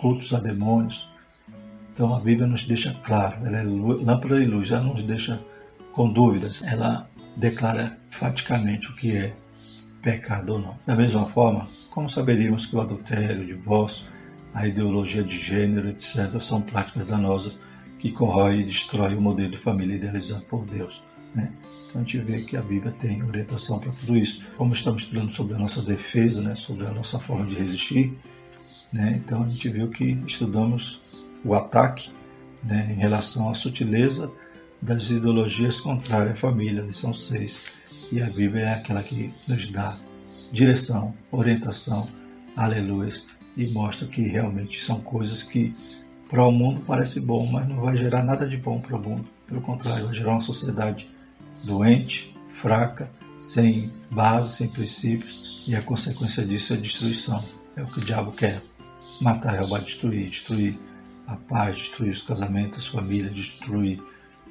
cultos 0.00 0.32
a 0.34 0.38
demônios. 0.38 1.08
Então 1.92 2.14
a 2.14 2.20
Bíblia 2.20 2.46
nos 2.46 2.66
deixa 2.66 2.94
claro, 3.02 3.46
ela 3.46 3.58
é 3.58 3.62
lâmpada 3.62 4.42
e 4.42 4.46
luz, 4.46 4.70
ela 4.70 4.82
nos 4.82 5.02
deixa 5.02 5.42
com 6.00 6.10
dúvidas, 6.10 6.62
ela 6.62 7.06
declara 7.36 7.98
faticamente 8.08 8.90
o 8.90 8.96
que 8.96 9.14
é 9.14 9.34
pecado 10.00 10.54
ou 10.54 10.58
não. 10.58 10.74
Da 10.86 10.96
mesma 10.96 11.28
forma, 11.28 11.68
como 11.90 12.08
saberíamos 12.08 12.64
que 12.64 12.74
o 12.74 12.80
adultério, 12.80 13.42
o 13.42 13.46
divórcio, 13.46 14.06
a 14.54 14.66
ideologia 14.66 15.22
de 15.22 15.38
gênero, 15.38 15.90
etc., 15.90 16.40
são 16.40 16.62
práticas 16.62 17.04
danosas 17.04 17.54
que 17.98 18.10
corroem 18.10 18.60
e 18.60 18.64
destroem 18.64 19.14
o 19.14 19.20
modelo 19.20 19.50
de 19.50 19.58
família 19.58 19.96
idealizado 19.96 20.40
por 20.44 20.64
Deus. 20.64 21.02
Né? 21.34 21.52
Então 21.90 22.00
a 22.00 22.04
gente 22.04 22.18
vê 22.20 22.40
que 22.44 22.56
a 22.56 22.62
Bíblia 22.62 22.92
tem 22.98 23.22
orientação 23.22 23.78
para 23.78 23.92
tudo 23.92 24.16
isso. 24.16 24.42
Como 24.56 24.72
estamos 24.72 25.02
estudando 25.02 25.34
sobre 25.34 25.52
a 25.52 25.58
nossa 25.58 25.82
defesa, 25.82 26.40
né? 26.40 26.54
sobre 26.54 26.86
a 26.86 26.92
nossa 26.92 27.18
forma 27.18 27.44
de 27.44 27.56
resistir, 27.56 28.16
né? 28.90 29.20
Então 29.22 29.42
a 29.42 29.46
gente 29.46 29.68
viu 29.68 29.90
que 29.90 30.18
estudamos 30.26 31.22
o 31.44 31.54
ataque 31.54 32.10
né, 32.64 32.88
em 32.90 32.98
relação 32.98 33.50
à 33.50 33.54
sutileza 33.54 34.32
das 34.80 35.10
ideologias 35.10 35.80
contrárias 35.80 36.34
à 36.34 36.36
família, 36.36 36.82
lição 36.82 37.12
6. 37.12 37.60
E 38.12 38.22
a 38.22 38.26
Bíblia 38.26 38.64
é 38.64 38.74
aquela 38.74 39.02
que 39.02 39.32
nos 39.46 39.70
dá 39.70 39.96
direção, 40.52 41.14
orientação, 41.30 42.08
aleluia, 42.56 43.10
e 43.56 43.68
mostra 43.68 44.08
que 44.08 44.22
realmente 44.22 44.82
são 44.82 45.00
coisas 45.00 45.42
que 45.42 45.74
para 46.28 46.46
o 46.46 46.52
mundo 46.52 46.82
parece 46.86 47.20
bom, 47.20 47.46
mas 47.46 47.68
não 47.68 47.80
vai 47.80 47.96
gerar 47.96 48.22
nada 48.22 48.46
de 48.46 48.56
bom 48.56 48.80
para 48.80 48.96
o 48.96 49.02
mundo. 49.02 49.28
Pelo 49.46 49.60
contrário, 49.60 50.06
vai 50.06 50.14
gerar 50.14 50.32
uma 50.32 50.40
sociedade 50.40 51.08
doente, 51.64 52.34
fraca, 52.48 53.10
sem 53.38 53.92
base, 54.10 54.56
sem 54.56 54.68
princípios, 54.68 55.64
e 55.66 55.74
a 55.74 55.82
consequência 55.82 56.44
disso 56.46 56.72
é 56.72 56.76
destruição. 56.76 57.44
É 57.76 57.82
o 57.82 57.86
que 57.86 57.98
o 57.98 58.04
diabo 58.04 58.32
quer 58.32 58.62
matar, 59.20 59.58
roubar, 59.58 59.82
destruir, 59.82 60.30
destruir 60.30 60.78
a 61.26 61.36
paz, 61.36 61.76
destruir 61.76 62.12
os 62.12 62.22
casamentos, 62.22 62.78
as 62.78 62.86
famílias, 62.86 63.34
destruir 63.34 64.00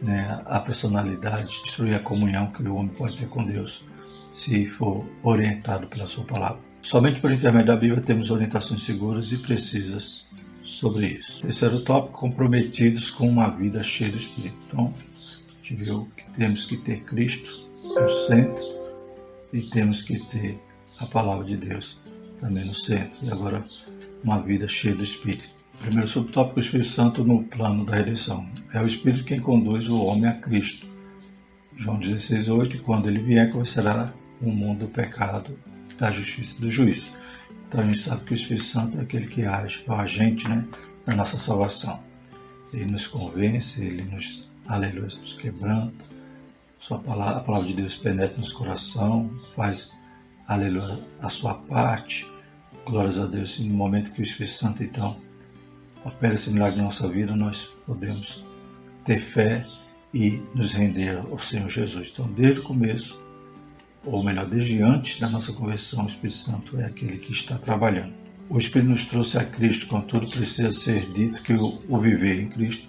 né, 0.02 0.42
a 0.46 0.60
personalidade, 0.60 1.62
destruir 1.64 1.96
a 1.96 2.00
comunhão 2.00 2.52
que 2.52 2.64
o 2.64 2.76
homem 2.76 2.94
pode 2.94 3.18
ter 3.18 3.28
com 3.28 3.44
Deus, 3.44 3.84
se 4.32 4.68
for 4.70 5.06
orientado 5.24 5.88
pela 5.88 6.08
sua 6.08 6.24
palavra. 6.24 6.62
Somente 6.82 7.20
por 7.20 7.32
intermédio 7.32 7.68
da 7.68 7.76
Bíblia 7.76 8.02
temos 8.02 8.32
orientações 8.32 8.84
seguras 8.84 9.32
e 9.32 9.38
precisas 9.38 10.28
sobre 10.64 11.08
isso. 11.08 11.42
Terceiro 11.42 11.84
tópico, 11.84 12.20
comprometidos 12.20 13.10
com 13.10 13.28
uma 13.28 13.50
vida 13.50 13.84
cheia 13.84 14.12
do 14.12 14.18
Espírito. 14.18 14.56
Então, 14.68 14.94
a 14.94 15.58
gente 15.58 15.76
viu 15.76 16.10
que 16.16 16.24
temos 16.32 16.66
que 16.66 16.78
ter 16.78 17.02
Cristo 17.02 17.52
no 17.84 18.10
centro 18.10 18.62
e 19.52 19.62
temos 19.64 20.02
que 20.02 20.20
ter 20.30 20.60
a 21.00 21.06
palavra 21.06 21.46
de 21.46 21.58
Deus 21.58 22.00
também 22.40 22.66
no 22.66 22.74
centro. 22.74 23.18
E 23.24 23.32
agora 23.32 23.64
uma 24.24 24.40
vida 24.42 24.68
cheia 24.68 24.96
do 24.96 25.04
Espírito. 25.04 25.50
Primeiro 25.80 26.08
subtópico, 26.08 26.58
o 26.58 26.60
Espírito 26.60 26.90
Santo 26.90 27.24
no 27.24 27.44
plano 27.44 27.86
da 27.86 27.96
redenção. 27.96 28.48
É 28.74 28.82
o 28.82 28.86
Espírito 28.86 29.24
quem 29.24 29.40
conduz 29.40 29.88
o 29.88 29.98
homem 30.04 30.30
a 30.30 30.34
Cristo. 30.34 30.88
João 31.76 31.98
16, 31.98 32.50
8, 32.50 32.76
e 32.76 32.80
quando 32.80 33.08
ele 33.08 33.20
vier, 33.20 33.52
conhecerá 33.52 34.14
o 34.42 34.52
mundo 34.52 34.86
do 34.86 34.88
pecado, 34.88 35.58
da 35.98 36.12
justiça 36.12 36.58
e 36.58 36.62
do 36.62 36.70
juízo. 36.70 37.12
Então 37.68 37.82
a 37.82 37.86
gente 37.86 38.00
sabe 38.00 38.24
que 38.26 38.34
o 38.34 38.36
Espírito 38.36 38.66
Santo 38.66 38.98
é 38.98 39.02
aquele 39.02 39.28
que 39.28 39.44
age, 39.44 39.84
é 39.88 39.92
o 39.92 39.96
agente 39.96 40.48
né, 40.48 40.68
da 41.06 41.16
nossa 41.16 41.38
salvação. 41.38 42.00
Ele 42.74 42.86
nos 42.86 43.08
convence, 43.08 43.84
ele 43.84 44.04
nos, 44.04 44.50
aleluia, 44.68 45.08
nos 45.20 45.34
quebranta. 45.34 46.06
Sua 46.78 47.00
palavra, 47.00 47.38
a 47.38 47.44
palavra 47.44 47.68
de 47.68 47.76
Deus 47.76 47.96
penetra 47.96 48.38
nos 48.38 48.54
coração, 48.54 49.32
faz 49.56 49.92
aleluia, 50.48 51.00
a 51.22 51.30
sua 51.30 51.56
parte. 51.56 52.30
Glórias 52.86 53.20
a 53.20 53.26
Deus. 53.26 53.58
E 53.60 53.64
no 53.64 53.74
momento 53.74 54.12
que 54.12 54.22
o 54.22 54.24
Espírito 54.24 54.54
Santo, 54.54 54.84
então, 54.84 55.18
opera 56.06 56.36
esse 56.36 56.50
milagre 56.52 56.78
na 56.78 56.86
nossa 56.86 57.08
vida, 57.08 57.36
nós 57.36 57.66
podemos 57.86 58.44
ter 59.10 59.22
fé 59.22 59.66
e 60.14 60.40
nos 60.54 60.74
render 60.74 61.18
ao 61.18 61.40
Senhor 61.40 61.68
Jesus. 61.68 62.12
Então, 62.14 62.28
desde 62.28 62.60
o 62.60 62.64
começo, 62.64 63.20
ou 64.06 64.24
melhor, 64.24 64.46
desde 64.46 64.84
antes 64.84 65.20
da 65.20 65.28
nossa 65.28 65.52
conversão, 65.52 66.04
o 66.04 66.08
Espírito 66.08 66.38
Santo 66.38 66.80
é 66.80 66.86
aquele 66.86 67.18
que 67.18 67.32
está 67.32 67.58
trabalhando. 67.58 68.14
O 68.48 68.60
Espírito 68.60 68.92
nos 68.92 69.08
trouxe 69.08 69.40
a 69.40 69.44
Cristo, 69.44 69.88
contudo, 69.88 70.30
precisa 70.30 70.70
ser 70.70 71.12
dito 71.12 71.42
que 71.42 71.54
o 71.54 72.00
viver 72.00 72.40
em 72.40 72.50
Cristo 72.50 72.88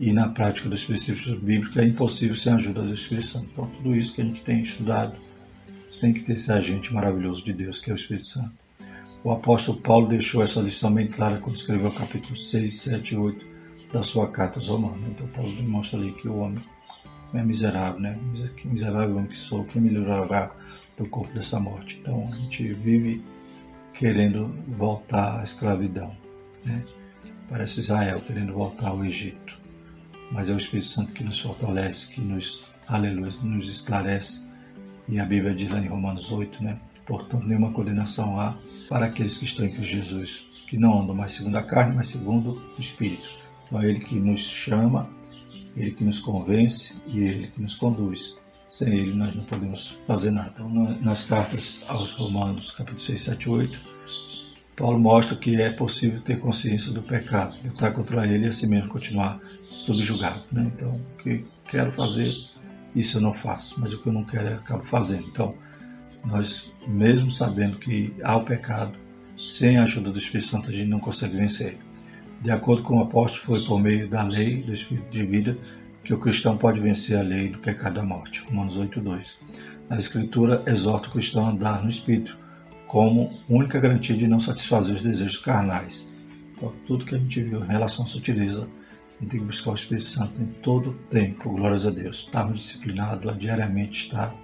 e 0.00 0.12
na 0.12 0.28
prática 0.28 0.68
dos 0.68 0.82
princípios 0.82 1.32
bíblicos 1.38 1.76
é 1.76 1.84
impossível 1.84 2.34
sem 2.34 2.52
a 2.52 2.56
ajuda 2.56 2.82
do 2.82 2.92
Espírito 2.92 3.28
Santo. 3.28 3.48
Então, 3.52 3.66
tudo 3.66 3.94
isso 3.94 4.14
que 4.14 4.20
a 4.20 4.24
gente 4.24 4.42
tem 4.42 4.62
estudado 4.62 5.14
tem 6.00 6.12
que 6.12 6.22
ter 6.22 6.32
esse 6.32 6.50
agente 6.50 6.92
maravilhoso 6.92 7.44
de 7.44 7.52
Deus, 7.52 7.78
que 7.78 7.88
é 7.88 7.92
o 7.92 7.96
Espírito 7.96 8.26
Santo. 8.26 8.52
O 9.22 9.30
apóstolo 9.30 9.80
Paulo 9.80 10.08
deixou 10.08 10.42
essa 10.42 10.60
lição 10.60 10.92
bem 10.92 11.06
clara 11.06 11.38
quando 11.38 11.54
escreveu 11.54 11.88
o 11.88 11.94
capítulo 11.94 12.36
6, 12.36 12.80
7 12.80 13.14
e 13.14 13.16
8 13.16 13.51
da 13.92 14.02
sua 14.02 14.28
carta 14.28 14.58
aos 14.58 14.68
Romanos. 14.68 15.06
Então, 15.08 15.26
Paulo 15.28 15.52
demonstra 15.52 15.98
ali 15.98 16.12
que 16.12 16.28
o 16.28 16.38
homem 16.38 16.58
é 17.34 17.42
miserável, 17.42 18.00
né? 18.00 18.18
Que 18.56 18.66
miserável 18.66 19.16
homem 19.16 19.28
que 19.28 19.38
sou, 19.38 19.64
quem 19.64 19.82
me 19.82 19.90
livrará 19.90 20.50
do 20.96 21.06
corpo 21.06 21.32
dessa 21.34 21.60
morte? 21.60 21.98
Então, 22.00 22.28
a 22.32 22.36
gente 22.36 22.72
vive 22.72 23.22
querendo 23.94 24.54
voltar 24.66 25.40
à 25.40 25.44
escravidão, 25.44 26.16
né? 26.64 26.82
Parece 27.48 27.80
Israel 27.80 28.20
querendo 28.22 28.52
voltar 28.54 28.88
ao 28.88 29.04
Egito. 29.04 29.60
Mas 30.30 30.48
é 30.48 30.54
o 30.54 30.56
Espírito 30.56 30.88
Santo 30.88 31.12
que 31.12 31.22
nos 31.22 31.38
fortalece, 31.38 32.08
que 32.08 32.20
nos, 32.20 32.70
aleluia, 32.88 33.30
nos 33.42 33.68
esclarece. 33.68 34.42
E 35.06 35.20
a 35.20 35.24
Bíblia 35.26 35.54
diz 35.54 35.70
lá 35.70 35.78
em 35.78 35.88
Romanos 35.88 36.32
8, 36.32 36.62
né? 36.62 36.80
Portanto, 37.04 37.46
nenhuma 37.46 37.72
condenação 37.72 38.40
há 38.40 38.56
para 38.88 39.06
aqueles 39.06 39.36
que 39.36 39.44
estão 39.44 39.66
em 39.66 39.70
Cristo 39.70 39.96
Jesus, 39.96 40.46
que 40.66 40.78
não 40.78 41.02
andam 41.02 41.14
mais 41.14 41.32
segundo 41.32 41.56
a 41.56 41.62
carne, 41.62 41.94
mas 41.94 42.08
segundo 42.08 42.62
o 42.78 42.80
Espírito. 42.80 43.28
Então 43.72 43.82
é 43.82 43.88
Ele 43.88 44.00
que 44.00 44.16
nos 44.16 44.40
chama, 44.40 45.08
Ele 45.74 45.92
que 45.92 46.04
nos 46.04 46.20
convence 46.20 46.94
e 47.06 47.20
Ele 47.20 47.46
que 47.46 47.62
nos 47.62 47.74
conduz. 47.74 48.36
Sem 48.68 48.92
Ele 48.92 49.14
nós 49.14 49.34
não 49.34 49.44
podemos 49.44 49.96
fazer 50.06 50.30
nada. 50.30 50.50
Então, 50.54 50.68
nas 51.00 51.24
cartas 51.24 51.80
aos 51.88 52.12
Romanos, 52.12 52.70
capítulo 52.70 53.00
6, 53.00 53.22
7 53.22 53.48
8, 53.48 53.80
Paulo 54.76 55.00
mostra 55.00 55.36
que 55.36 55.58
é 55.58 55.70
possível 55.70 56.20
ter 56.20 56.38
consciência 56.38 56.92
do 56.92 57.02
pecado, 57.02 57.56
lutar 57.64 57.94
contra 57.94 58.26
ele 58.26 58.44
e 58.44 58.48
assim 58.48 58.66
mesmo 58.66 58.90
continuar 58.90 59.40
subjugado. 59.70 60.42
Né? 60.52 60.70
Então, 60.74 61.00
o 61.14 61.22
que 61.22 61.44
quero 61.66 61.92
fazer, 61.92 62.30
isso 62.94 63.16
eu 63.16 63.22
não 63.22 63.32
faço, 63.32 63.80
mas 63.80 63.94
o 63.94 64.02
que 64.02 64.06
eu 64.06 64.12
não 64.12 64.24
quero, 64.24 64.48
eu 64.48 64.56
acabo 64.56 64.84
fazendo. 64.84 65.28
Então, 65.28 65.54
nós, 66.24 66.70
mesmo 66.86 67.30
sabendo 67.30 67.78
que 67.78 68.12
há 68.22 68.36
o 68.36 68.44
pecado, 68.44 68.98
sem 69.34 69.78
a 69.78 69.84
ajuda 69.84 70.10
do 70.10 70.18
Espírito 70.18 70.48
Santo 70.48 70.68
a 70.68 70.72
gente 70.72 70.88
não 70.88 71.00
consegue 71.00 71.36
vencer. 71.36 71.78
De 72.42 72.50
acordo 72.50 72.82
com 72.82 72.98
o 72.98 73.02
apóstolo, 73.02 73.44
foi 73.44 73.64
por 73.64 73.78
meio 73.78 74.08
da 74.08 74.24
lei 74.24 74.64
do 74.64 74.72
Espírito 74.72 75.08
de 75.10 75.24
vida 75.24 75.56
que 76.02 76.12
o 76.12 76.18
cristão 76.18 76.58
pode 76.58 76.80
vencer 76.80 77.16
a 77.16 77.22
lei 77.22 77.48
do 77.48 77.58
pecado 77.58 77.94
da 77.94 78.02
morte. 78.02 78.42
Romanos 78.48 78.76
8:2. 78.76 79.36
A 79.88 79.96
Escritura 79.96 80.60
exorta 80.66 81.08
o 81.08 81.12
cristão 81.12 81.46
a 81.46 81.50
andar 81.50 81.80
no 81.84 81.88
Espírito 81.88 82.36
como 82.88 83.30
única 83.48 83.78
garantia 83.78 84.16
de 84.16 84.26
não 84.26 84.40
satisfazer 84.40 84.96
os 84.96 85.02
desejos 85.02 85.38
carnais. 85.38 86.04
Então, 86.56 86.72
tudo 86.84 87.04
que 87.04 87.14
a 87.14 87.18
gente 87.18 87.40
viu 87.40 87.62
em 87.62 87.68
relação 87.68 88.04
à 88.04 88.08
sutileza, 88.08 88.62
a 88.62 89.22
gente 89.22 89.30
tem 89.30 89.38
que 89.38 89.46
buscar 89.46 89.70
o 89.70 89.74
Espírito 89.74 90.08
Santo 90.08 90.42
em 90.42 90.46
todo 90.46 90.90
o 90.90 90.94
tempo, 90.94 91.48
glórias 91.48 91.86
a 91.86 91.90
Deus. 91.90 92.24
Estarmos 92.26 92.58
disciplinados 92.58 93.30
a 93.30 93.36
diariamente 93.36 94.06
estar 94.06 94.34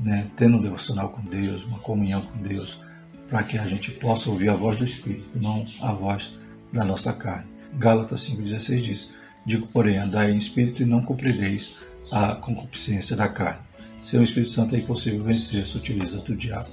né, 0.00 0.30
tendo 0.34 0.56
um 0.56 0.62
devocional 0.62 1.10
com 1.10 1.20
Deus, 1.20 1.62
uma 1.64 1.78
comunhão 1.80 2.22
com 2.22 2.38
Deus, 2.38 2.80
para 3.28 3.42
que 3.42 3.58
a 3.58 3.66
gente 3.66 3.90
possa 3.90 4.30
ouvir 4.30 4.48
a 4.48 4.54
voz 4.54 4.78
do 4.78 4.84
Espírito, 4.84 5.38
não 5.38 5.66
a 5.82 5.92
voz 5.92 6.38
da 6.74 6.84
nossa 6.84 7.12
carne. 7.12 7.46
Gálatas 7.78 8.28
5,16 8.28 8.82
diz: 8.82 9.10
Digo, 9.46 9.66
porém, 9.68 9.96
andai 9.96 10.32
em 10.32 10.36
espírito 10.36 10.82
e 10.82 10.86
não 10.86 11.00
cumprireis 11.00 11.74
a 12.12 12.34
concupiscência 12.34 13.16
da 13.16 13.28
carne. 13.28 13.62
Sem 14.02 14.20
o 14.20 14.22
Espírito 14.22 14.50
Santo 14.50 14.74
é 14.74 14.78
impossível 14.78 15.24
vencer 15.24 15.62
a 15.62 15.64
sutileza 15.64 16.18
do 16.18 16.36
diabo. 16.36 16.68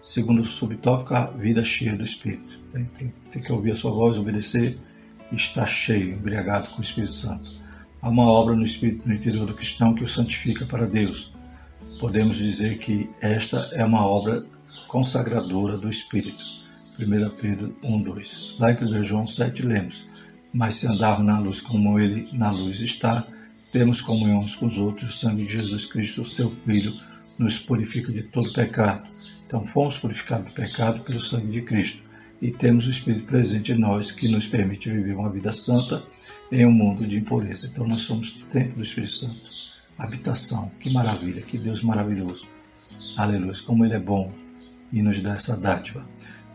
Segundo 0.00 0.44
subtópico, 0.44 1.14
a 1.14 1.26
vida 1.26 1.64
cheia 1.64 1.96
do 1.96 2.04
Espírito. 2.04 2.60
Tem, 2.72 2.84
tem, 2.84 3.14
tem 3.32 3.42
que 3.42 3.52
ouvir 3.52 3.72
a 3.72 3.76
sua 3.76 3.90
voz, 3.90 4.16
obedecer 4.16 4.78
e 5.32 5.34
estar 5.34 5.66
cheio, 5.66 6.14
embriagado 6.14 6.70
com 6.70 6.78
o 6.78 6.82
Espírito 6.82 7.14
Santo. 7.14 7.50
Há 8.00 8.08
uma 8.08 8.24
obra 8.24 8.54
no 8.54 8.62
Espírito 8.62 9.08
no 9.08 9.14
interior 9.14 9.46
do 9.46 9.54
cristão 9.54 9.94
que 9.94 10.04
o 10.04 10.08
santifica 10.08 10.64
para 10.64 10.86
Deus 10.86 11.32
podemos 12.02 12.36
dizer 12.36 12.78
que 12.78 13.08
esta 13.20 13.68
é 13.72 13.84
uma 13.84 14.04
obra 14.04 14.44
consagradora 14.88 15.78
do 15.78 15.88
Espírito. 15.88 16.42
1 17.04 17.30
Pedro 17.40 17.74
1:2. 17.82 18.58
Lá 18.58 18.72
em 18.72 18.76
1 18.76 19.04
João 19.04 19.26
7 19.26 19.62
lemos: 19.62 20.06
Mas 20.52 20.74
se 20.74 20.86
andarmos 20.86 21.26
na 21.26 21.38
luz 21.38 21.60
como 21.60 21.98
ele 21.98 22.28
na 22.32 22.50
luz 22.50 22.80
está, 22.80 23.26
temos 23.70 24.00
comunhão 24.00 24.40
uns 24.40 24.54
com 24.54 24.66
os 24.66 24.78
outros, 24.78 25.14
o 25.14 25.18
sangue 25.18 25.44
de 25.44 25.52
Jesus 25.52 25.86
Cristo, 25.86 26.24
seu 26.24 26.50
Filho, 26.66 26.92
nos 27.38 27.58
purifica 27.58 28.12
de 28.12 28.22
todo 28.22 28.52
pecado. 28.52 29.06
Então 29.46 29.64
fomos 29.64 29.98
purificados 29.98 30.46
do 30.46 30.54
pecado 30.54 31.02
pelo 31.02 31.20
sangue 31.20 31.52
de 31.52 31.62
Cristo 31.62 32.02
e 32.40 32.50
temos 32.50 32.86
o 32.86 32.90
Espírito 32.90 33.26
presente 33.26 33.72
em 33.72 33.78
nós 33.78 34.10
que 34.10 34.28
nos 34.28 34.46
permite 34.46 34.90
viver 34.90 35.14
uma 35.14 35.30
vida 35.30 35.52
santa 35.52 36.02
em 36.50 36.66
um 36.66 36.72
mundo 36.72 37.06
de 37.06 37.18
impureza. 37.18 37.66
Então 37.66 37.86
nós 37.86 38.02
somos 38.02 38.32
templo 38.50 38.76
do 38.76 38.82
Espírito 38.82 39.12
Santo 39.12 39.62
habitação. 39.98 40.70
Que 40.80 40.92
maravilha, 40.92 41.42
que 41.42 41.58
Deus 41.58 41.82
maravilhoso. 41.82 42.46
Aleluia, 43.16 43.52
como 43.64 43.84
Ele 43.84 43.94
é 43.94 43.98
bom 43.98 44.32
e 44.92 45.02
nos 45.02 45.20
dá 45.20 45.34
essa 45.34 45.56
dádiva. 45.56 46.04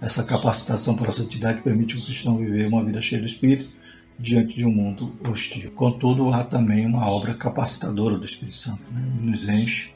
Essa 0.02 0.24
capacitação 0.24 0.96
para 0.96 1.10
a 1.10 1.14
santidade 1.14 1.62
permite 1.62 1.98
o 1.98 2.04
cristão 2.04 2.38
viver 2.38 2.68
uma 2.68 2.84
vida 2.84 3.02
cheia 3.02 3.22
do 3.22 3.28
Espírito 3.28 3.70
diante 4.20 4.56
de 4.56 4.66
um 4.66 4.72
mundo 4.72 5.14
hostil. 5.28 5.72
Contudo, 5.72 6.32
há 6.34 6.44
também 6.44 6.86
uma 6.86 7.08
obra 7.08 7.34
capacitadora 7.34 8.18
do 8.18 8.26
Espírito 8.26 8.56
Santo. 8.56 8.84
Né? 8.92 9.02
Nos 9.22 9.48
enche, 9.48 9.92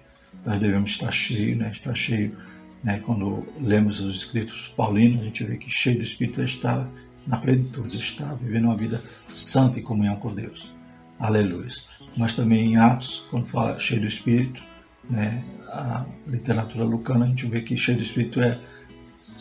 nós 0.45 0.59
devemos 0.59 0.91
estar 0.91 1.11
cheio, 1.11 1.55
né? 1.55 1.71
estar 1.71 1.93
cheio. 1.93 2.35
Né? 2.83 3.01
Quando 3.05 3.47
lemos 3.59 3.99
os 3.99 4.15
escritos 4.15 4.73
paulinos, 4.75 5.21
a 5.21 5.25
gente 5.25 5.43
vê 5.43 5.57
que 5.57 5.69
cheio 5.69 5.97
do 5.97 6.03
Espírito 6.03 6.41
está 6.43 6.87
na 7.27 7.37
plenitude, 7.37 7.97
está 7.99 8.33
vivendo 8.33 8.65
uma 8.65 8.77
vida 8.77 9.01
santa 9.33 9.79
em 9.79 9.83
comunhão 9.83 10.15
com 10.15 10.33
Deus. 10.33 10.71
Aleluia 11.19 11.67
mas 12.15 12.33
também 12.33 12.73
em 12.73 12.77
Atos, 12.77 13.23
quando 13.29 13.45
fala 13.47 13.79
cheio 13.79 14.01
do 14.01 14.07
Espírito, 14.07 14.61
né, 15.09 15.43
a 15.69 16.05
literatura 16.27 16.83
lucana, 16.83 17.25
a 17.25 17.27
gente 17.27 17.45
vê 17.45 17.61
que 17.61 17.77
cheio 17.77 17.97
do 17.97 18.03
Espírito 18.03 18.41
é 18.41 18.59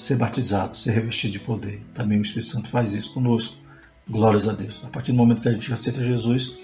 ser 0.00 0.16
batizado, 0.16 0.78
ser 0.78 0.92
revestido 0.92 1.34
de 1.34 1.38
poder. 1.38 1.82
Também 1.92 2.18
o 2.18 2.22
Espírito 2.22 2.50
Santo 2.50 2.70
faz 2.70 2.94
isso 2.94 3.12
conosco. 3.12 3.58
Glórias 4.08 4.48
a 4.48 4.52
Deus. 4.52 4.80
A 4.82 4.88
partir 4.88 5.12
do 5.12 5.18
momento 5.18 5.42
que 5.42 5.48
a 5.48 5.52
gente 5.52 5.70
aceita 5.70 6.02
Jesus, 6.02 6.56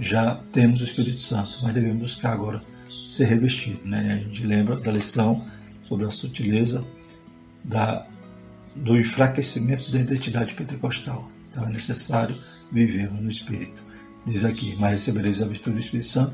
já 0.00 0.36
temos 0.54 0.80
o 0.80 0.84
Espírito 0.84 1.20
Santo, 1.20 1.50
mas 1.62 1.74
devemos 1.74 2.00
buscar 2.00 2.32
agora 2.32 2.62
ser 3.10 3.26
revestido. 3.26 3.86
Né? 3.86 4.14
A 4.14 4.28
gente 4.28 4.46
lembra 4.46 4.76
da 4.76 4.90
lição 4.90 5.46
sobre 5.86 6.06
a 6.06 6.10
sutileza 6.10 6.82
da, 7.62 8.06
do 8.74 8.98
enfraquecimento 8.98 9.92
da 9.92 10.00
identidade 10.00 10.54
pentecostal. 10.54 11.30
Então 11.50 11.64
é 11.64 11.68
necessário 11.68 12.38
vivermos 12.72 13.22
no 13.22 13.28
Espírito. 13.28 13.82
Diz 14.24 14.46
aqui: 14.46 14.74
Mas 14.78 14.92
recebereis 14.92 15.42
a 15.42 15.46
virtude 15.46 15.76
do 15.76 15.80
Espírito 15.80 16.08
Santo, 16.08 16.32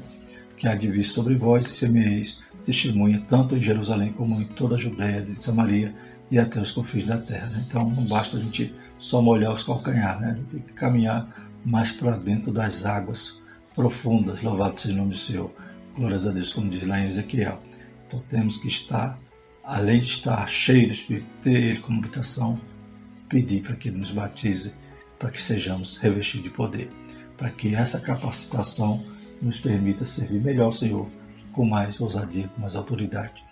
que 0.56 0.68
há 0.68 0.76
de 0.76 0.88
vir 0.88 1.04
sobre 1.04 1.34
vós, 1.34 1.66
e 1.66 1.70
semeeis 1.70 2.38
testemunha 2.64 3.22
tanto 3.28 3.56
em 3.56 3.62
Jerusalém 3.62 4.12
como 4.12 4.40
em 4.40 4.46
toda 4.46 4.76
a 4.76 4.78
Judéia, 4.78 5.20
de 5.20 5.42
Samaria 5.42 5.92
e 6.30 6.38
até 6.38 6.60
os 6.60 6.70
confins 6.70 7.06
da 7.06 7.18
terra. 7.18 7.46
Né? 7.48 7.64
Então 7.66 7.88
não 7.90 8.06
basta 8.06 8.37
a 8.37 8.40
gente 8.40 8.74
só 8.98 9.20
molhar 9.20 9.52
os 9.52 9.62
calcanhares, 9.62 10.20
né? 10.20 10.38
tem 10.50 10.60
que 10.60 10.72
caminhar 10.72 11.28
mais 11.64 11.90
para 11.90 12.16
dentro 12.16 12.52
das 12.52 12.84
águas 12.84 13.40
profundas. 13.74 14.42
Louvado 14.42 14.80
seja 14.80 14.94
o 14.94 14.98
nome 14.98 15.10
do 15.10 15.16
Senhor. 15.16 15.50
Glórias 15.96 16.26
a 16.26 16.32
Deus, 16.32 16.52
como 16.52 16.68
diz 16.68 16.87
lá 16.87 17.00
em 17.00 17.06
Ezequiel. 17.06 17.60
Então 18.06 18.22
temos 18.28 18.56
que 18.56 18.68
estar, 18.68 19.18
além 19.62 20.00
de 20.00 20.06
estar 20.06 20.48
cheio 20.48 20.88
do 20.88 20.92
Espírito, 20.92 21.26
ter 21.42 21.50
Ele 21.50 21.78
como 21.80 21.98
habitação, 21.98 22.58
pedir 23.28 23.62
para 23.62 23.76
que 23.76 23.88
Ele 23.88 23.98
nos 23.98 24.10
batize, 24.10 24.74
para 25.18 25.30
que 25.30 25.40
sejamos 25.40 25.96
revestidos 25.98 26.44
de 26.44 26.50
poder 26.50 26.90
para 27.37 27.50
que 27.50 27.74
essa 27.74 28.00
capacitação 28.00 29.04
nos 29.40 29.58
permita 29.60 30.06
servir 30.06 30.40
melhor 30.40 30.66
ao 30.66 30.72
Senhor 30.72 31.08
com 31.52 31.64
mais 31.64 32.00
ousadia, 32.00 32.48
com 32.48 32.60
mais 32.60 32.74
autoridade. 32.76 33.44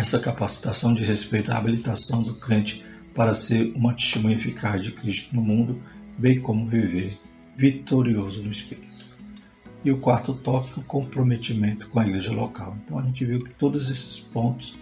Essa 0.00 0.18
capacitação 0.18 0.94
diz 0.94 1.06
respeito 1.06 1.52
à 1.52 1.58
habilitação 1.58 2.22
do 2.22 2.34
crente 2.34 2.82
para 3.14 3.34
ser 3.34 3.70
uma 3.76 3.92
testemunha 3.92 4.34
eficaz 4.34 4.82
de 4.82 4.92
Cristo 4.92 5.36
no 5.36 5.42
mundo, 5.42 5.78
bem 6.16 6.40
como 6.40 6.66
viver 6.66 7.20
vitorioso 7.54 8.42
no 8.42 8.50
Espírito. 8.50 9.04
E 9.84 9.90
o 9.90 9.98
quarto 9.98 10.32
tópico, 10.32 10.80
comprometimento 10.84 11.86
com 11.90 12.00
a 12.00 12.06
igreja 12.06 12.32
local. 12.32 12.78
Então 12.82 12.98
a 12.98 13.02
gente 13.02 13.26
viu 13.26 13.44
que 13.44 13.50
todos 13.50 13.90
esses 13.90 14.18
pontos 14.18 14.74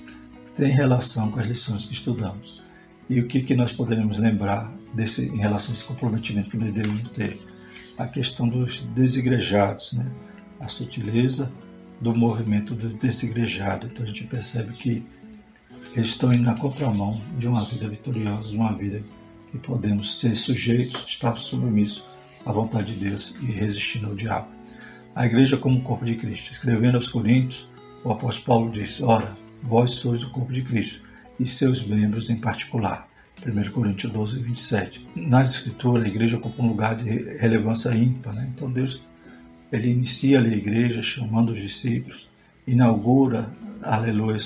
têm 0.54 0.70
relação 0.70 1.32
com 1.32 1.40
as 1.40 1.48
lições 1.48 1.86
que 1.86 1.94
estudamos. 1.94 2.62
E 3.10 3.18
o 3.18 3.26
que, 3.26 3.40
que 3.40 3.56
nós 3.56 3.72
poderemos 3.72 4.18
lembrar 4.18 4.72
desse, 4.94 5.26
em 5.26 5.38
relação 5.38 5.72
a 5.72 5.74
esse 5.74 5.84
comprometimento 5.84 6.48
que 6.48 6.56
nós 6.56 6.72
devemos 6.72 7.02
ter? 7.08 7.40
a 7.98 8.06
questão 8.06 8.48
dos 8.48 8.82
desigrejados, 8.94 9.94
né? 9.94 10.06
a 10.60 10.68
sutileza 10.68 11.52
do 12.00 12.14
movimento 12.14 12.74
do 12.74 12.88
desigrejado. 12.90 13.86
Então 13.86 14.04
a 14.04 14.08
gente 14.08 14.24
percebe 14.24 14.72
que 14.74 15.04
eles 15.94 16.08
estão 16.08 16.32
indo 16.32 16.44
na 16.44 16.54
contramão 16.54 17.20
de 17.38 17.48
uma 17.48 17.64
vida 17.64 17.88
vitoriosa, 17.88 18.48
de 18.48 18.56
uma 18.56 18.72
vida 18.72 19.02
que 19.50 19.58
podemos 19.58 20.20
ser 20.20 20.34
sujeitos, 20.34 21.04
estar 21.06 21.36
submissos 21.36 22.04
à 22.44 22.52
vontade 22.52 22.94
de 22.94 23.08
Deus 23.08 23.34
e 23.40 23.46
resistindo 23.46 24.08
ao 24.08 24.14
diabo. 24.14 24.48
A 25.14 25.26
igreja 25.26 25.56
como 25.56 25.78
o 25.78 25.82
corpo 25.82 26.04
de 26.04 26.14
Cristo. 26.14 26.52
Escrevendo 26.52 26.96
aos 26.96 27.08
Coríntios, 27.08 27.68
o 28.04 28.12
apóstolo 28.12 28.46
Paulo 28.46 28.70
disse: 28.70 29.02
Ora, 29.02 29.36
vós 29.62 29.92
sois 29.92 30.22
o 30.22 30.30
corpo 30.30 30.52
de 30.52 30.62
Cristo 30.62 31.02
e 31.40 31.46
seus 31.46 31.84
membros 31.84 32.30
em 32.30 32.36
particular. 32.36 33.06
1 33.44 33.70
Coríntios 33.70 34.12
12, 34.12 34.42
27. 34.42 35.06
Nas 35.16 35.52
Escrituras, 35.52 36.04
a 36.04 36.08
igreja 36.08 36.36
ocupa 36.36 36.62
um 36.62 36.68
lugar 36.68 36.96
de 36.96 37.08
relevância 37.38 37.90
ímpar. 37.94 38.34
Né? 38.34 38.50
Então, 38.54 38.70
Deus 38.70 39.02
ele 39.72 39.90
inicia 39.90 40.40
a 40.40 40.46
igreja 40.46 41.02
chamando 41.02 41.52
os 41.52 41.60
discípulos, 41.60 42.28
inaugura, 42.66 43.50
aleluia, 43.82 44.36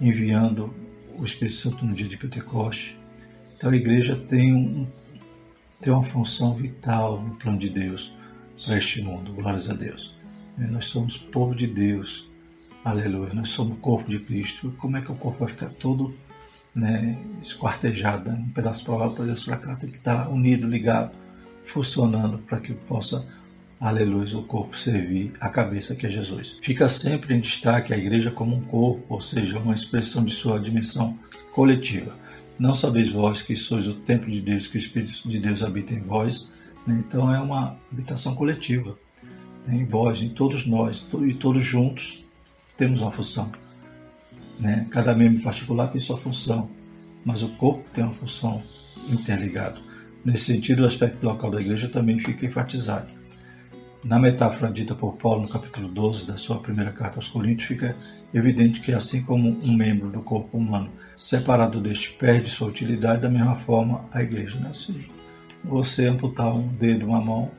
enviando 0.00 0.74
o 1.16 1.24
Espírito 1.24 1.56
Santo 1.56 1.84
no 1.84 1.94
dia 1.94 2.08
de 2.08 2.16
Pentecoste. 2.16 2.96
Então, 3.56 3.70
a 3.70 3.76
igreja 3.76 4.16
tem, 4.16 4.54
um, 4.54 4.86
tem 5.80 5.92
uma 5.92 6.04
função 6.04 6.54
vital 6.54 7.20
no 7.20 7.34
plano 7.34 7.58
de 7.58 7.68
Deus 7.68 8.14
para 8.64 8.78
este 8.78 9.02
mundo. 9.02 9.32
Glórias 9.32 9.68
a 9.68 9.74
Deus. 9.74 10.14
Nós 10.56 10.86
somos 10.86 11.16
povo 11.16 11.54
de 11.54 11.66
Deus. 11.66 12.28
Aleluia. 12.84 13.34
Nós 13.34 13.50
somos 13.50 13.78
corpo 13.80 14.08
de 14.10 14.20
Cristo. 14.20 14.72
Como 14.78 14.96
é 14.96 15.00
que 15.00 15.10
o 15.10 15.16
corpo 15.16 15.40
vai 15.40 15.48
ficar 15.48 15.70
todo 15.70 16.14
né, 16.74 17.18
esquartejado, 17.42 18.30
né? 18.30 18.38
um 18.38 18.50
pedaço 18.50 18.84
para 18.84 18.96
lá, 18.96 19.08
um 19.08 19.14
pedaço 19.14 19.46
para 19.46 19.56
cá, 19.56 19.76
tem 19.76 19.90
que 19.90 19.96
estar 19.96 20.28
unido, 20.28 20.68
ligado, 20.68 21.12
funcionando 21.64 22.38
para 22.38 22.60
que 22.60 22.72
possa, 22.72 23.26
aleluia, 23.80 24.36
o 24.36 24.42
corpo 24.42 24.76
servir 24.76 25.32
a 25.40 25.48
cabeça 25.48 25.94
que 25.94 26.06
é 26.06 26.10
Jesus. 26.10 26.58
Fica 26.62 26.88
sempre 26.88 27.34
em 27.34 27.40
destaque 27.40 27.94
a 27.94 27.98
igreja 27.98 28.30
como 28.30 28.56
um 28.56 28.60
corpo, 28.60 29.04
ou 29.08 29.20
seja, 29.20 29.58
uma 29.58 29.74
expressão 29.74 30.24
de 30.24 30.32
sua 30.32 30.58
dimensão 30.58 31.18
coletiva. 31.52 32.14
Não 32.58 32.74
sabeis 32.74 33.10
vós 33.10 33.40
que 33.40 33.54
sois 33.54 33.86
o 33.86 33.94
templo 33.94 34.30
de 34.30 34.40
Deus, 34.40 34.66
que 34.66 34.76
o 34.76 34.78
Espírito 34.78 35.28
de 35.28 35.38
Deus 35.38 35.62
habita 35.62 35.94
em 35.94 36.00
vós. 36.00 36.48
Né? 36.86 37.02
Então 37.06 37.32
é 37.32 37.38
uma 37.38 37.76
habitação 37.92 38.34
coletiva. 38.34 38.98
Né? 39.66 39.76
Em 39.76 39.84
vós, 39.84 40.22
em 40.22 40.30
todos 40.30 40.66
nós, 40.66 41.06
e 41.24 41.34
todos 41.34 41.64
juntos 41.64 42.24
temos 42.76 43.00
uma 43.00 43.12
função. 43.12 43.50
Né? 44.58 44.88
Cada 44.90 45.14
membro 45.14 45.38
em 45.38 45.42
particular 45.42 45.86
tem 45.88 46.00
sua 46.00 46.16
função, 46.16 46.68
mas 47.24 47.44
o 47.44 47.48
corpo 47.50 47.84
tem 47.92 48.02
uma 48.02 48.12
função 48.12 48.60
interligada. 49.08 49.78
Nesse 50.24 50.46
sentido, 50.46 50.82
o 50.82 50.86
aspecto 50.86 51.24
local 51.24 51.50
da 51.50 51.60
igreja 51.60 51.88
também 51.88 52.18
fica 52.18 52.44
enfatizado. 52.44 53.17
Na 54.04 54.16
metáfora 54.16 54.72
dita 54.72 54.94
por 54.94 55.16
Paulo 55.16 55.42
no 55.42 55.48
capítulo 55.48 55.88
12 55.88 56.26
da 56.26 56.36
sua 56.36 56.60
primeira 56.60 56.92
carta 56.92 57.18
aos 57.18 57.28
Coríntios, 57.28 57.66
fica 57.66 57.96
evidente 58.32 58.80
que, 58.80 58.92
assim 58.92 59.22
como 59.22 59.48
um 59.48 59.76
membro 59.76 60.08
do 60.08 60.20
corpo 60.20 60.56
humano 60.56 60.90
separado 61.16 61.80
deste 61.80 62.12
perde 62.12 62.48
sua 62.48 62.68
utilidade, 62.68 63.22
da 63.22 63.28
mesma 63.28 63.56
forma 63.56 64.04
a 64.12 64.22
igreja. 64.22 64.58
Né? 64.60 64.70
Se 64.72 65.10
você 65.64 66.06
amputar 66.06 66.54
um 66.54 66.68
dedo, 66.68 67.06
uma 67.06 67.20
mão, 67.20 67.50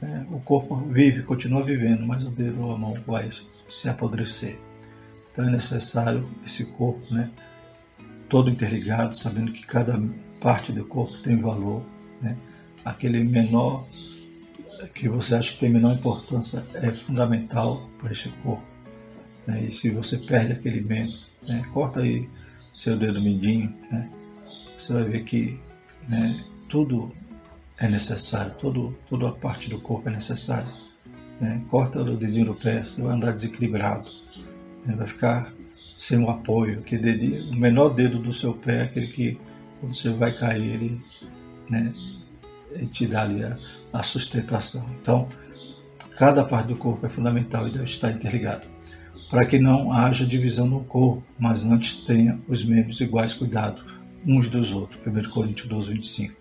né? 0.00 0.24
o 0.30 0.38
corpo 0.38 0.76
vive, 0.76 1.24
continua 1.24 1.64
vivendo, 1.64 2.06
mas 2.06 2.24
o 2.24 2.30
dedo 2.30 2.62
ou 2.62 2.72
a 2.72 2.78
mão 2.78 2.94
vai 3.04 3.30
se 3.68 3.88
apodrecer. 3.88 4.58
Então 5.32 5.48
é 5.48 5.50
necessário 5.50 6.28
esse 6.46 6.64
corpo, 6.64 7.12
né, 7.12 7.30
todo 8.28 8.50
interligado, 8.50 9.16
sabendo 9.16 9.50
que 9.50 9.66
cada 9.66 10.00
parte 10.40 10.70
do 10.72 10.84
corpo 10.84 11.18
tem 11.22 11.40
valor. 11.40 11.82
Né? 12.20 12.36
Aquele 12.84 13.24
menor 13.24 13.86
que 14.88 15.08
você 15.08 15.34
acha 15.34 15.52
que 15.52 15.58
tem 15.58 15.70
menor 15.70 15.94
importância 15.94 16.64
é 16.74 16.90
fundamental 16.90 17.88
para 17.98 18.12
esse 18.12 18.28
corpo. 18.42 18.64
Né? 19.46 19.64
E 19.64 19.72
se 19.72 19.90
você 19.90 20.18
perde 20.18 20.52
aquele 20.52 20.80
membro, 20.80 21.16
né, 21.42 21.64
corta 21.72 22.00
aí 22.00 22.28
seu 22.74 22.96
dedo 22.96 23.20
mindinho, 23.20 23.74
né? 23.90 24.08
você 24.78 24.92
vai 24.92 25.04
ver 25.04 25.24
que 25.24 25.58
né, 26.08 26.44
tudo 26.68 27.12
é 27.78 27.88
necessário, 27.88 28.54
todo, 28.60 28.96
toda 29.08 29.28
a 29.28 29.32
parte 29.32 29.68
do 29.68 29.80
corpo 29.80 30.08
é 30.08 30.12
necessária. 30.12 30.68
Né? 31.40 31.60
Corta 31.68 32.00
o 32.00 32.16
dedinho 32.16 32.46
do 32.46 32.54
pé, 32.54 32.82
você 32.82 33.00
vai 33.00 33.14
andar 33.14 33.32
desequilibrado 33.32 34.08
né? 34.84 34.94
vai 34.96 35.06
ficar 35.06 35.52
sem 35.96 36.18
um 36.18 36.30
apoio. 36.30 36.82
Que 36.82 36.96
dedinho, 36.98 37.50
o 37.50 37.56
menor 37.56 37.90
dedo 37.90 38.18
do 38.18 38.32
seu 38.32 38.54
pé 38.54 38.78
é 38.78 38.82
aquele 38.82 39.08
que, 39.08 39.38
quando 39.80 39.94
você 39.94 40.10
vai 40.10 40.32
cair, 40.32 40.74
ele, 40.74 41.00
né, 41.68 41.92
ele 42.72 42.86
te 42.86 43.06
dá 43.06 43.22
ali 43.22 43.42
a, 43.42 43.56
a 43.92 44.02
sustentação. 44.02 44.86
Então, 45.00 45.28
cada 46.16 46.44
parte 46.44 46.68
do 46.68 46.76
corpo 46.76 47.06
é 47.06 47.08
fundamental 47.08 47.66
e 47.68 47.70
deve 47.70 47.84
estar 47.84 48.10
interligado, 48.10 48.66
para 49.30 49.44
que 49.44 49.58
não 49.58 49.92
haja 49.92 50.26
divisão 50.26 50.66
no 50.66 50.80
corpo, 50.84 51.22
mas 51.38 51.64
antes 51.64 51.96
tenha 51.96 52.38
os 52.48 52.64
membros 52.64 53.00
iguais 53.00 53.34
cuidado 53.34 53.82
uns 54.26 54.48
dos 54.48 54.72
outros. 54.72 55.00
1 55.06 55.30
Coríntios 55.30 55.68
12, 55.68 55.92
25. 55.94 56.34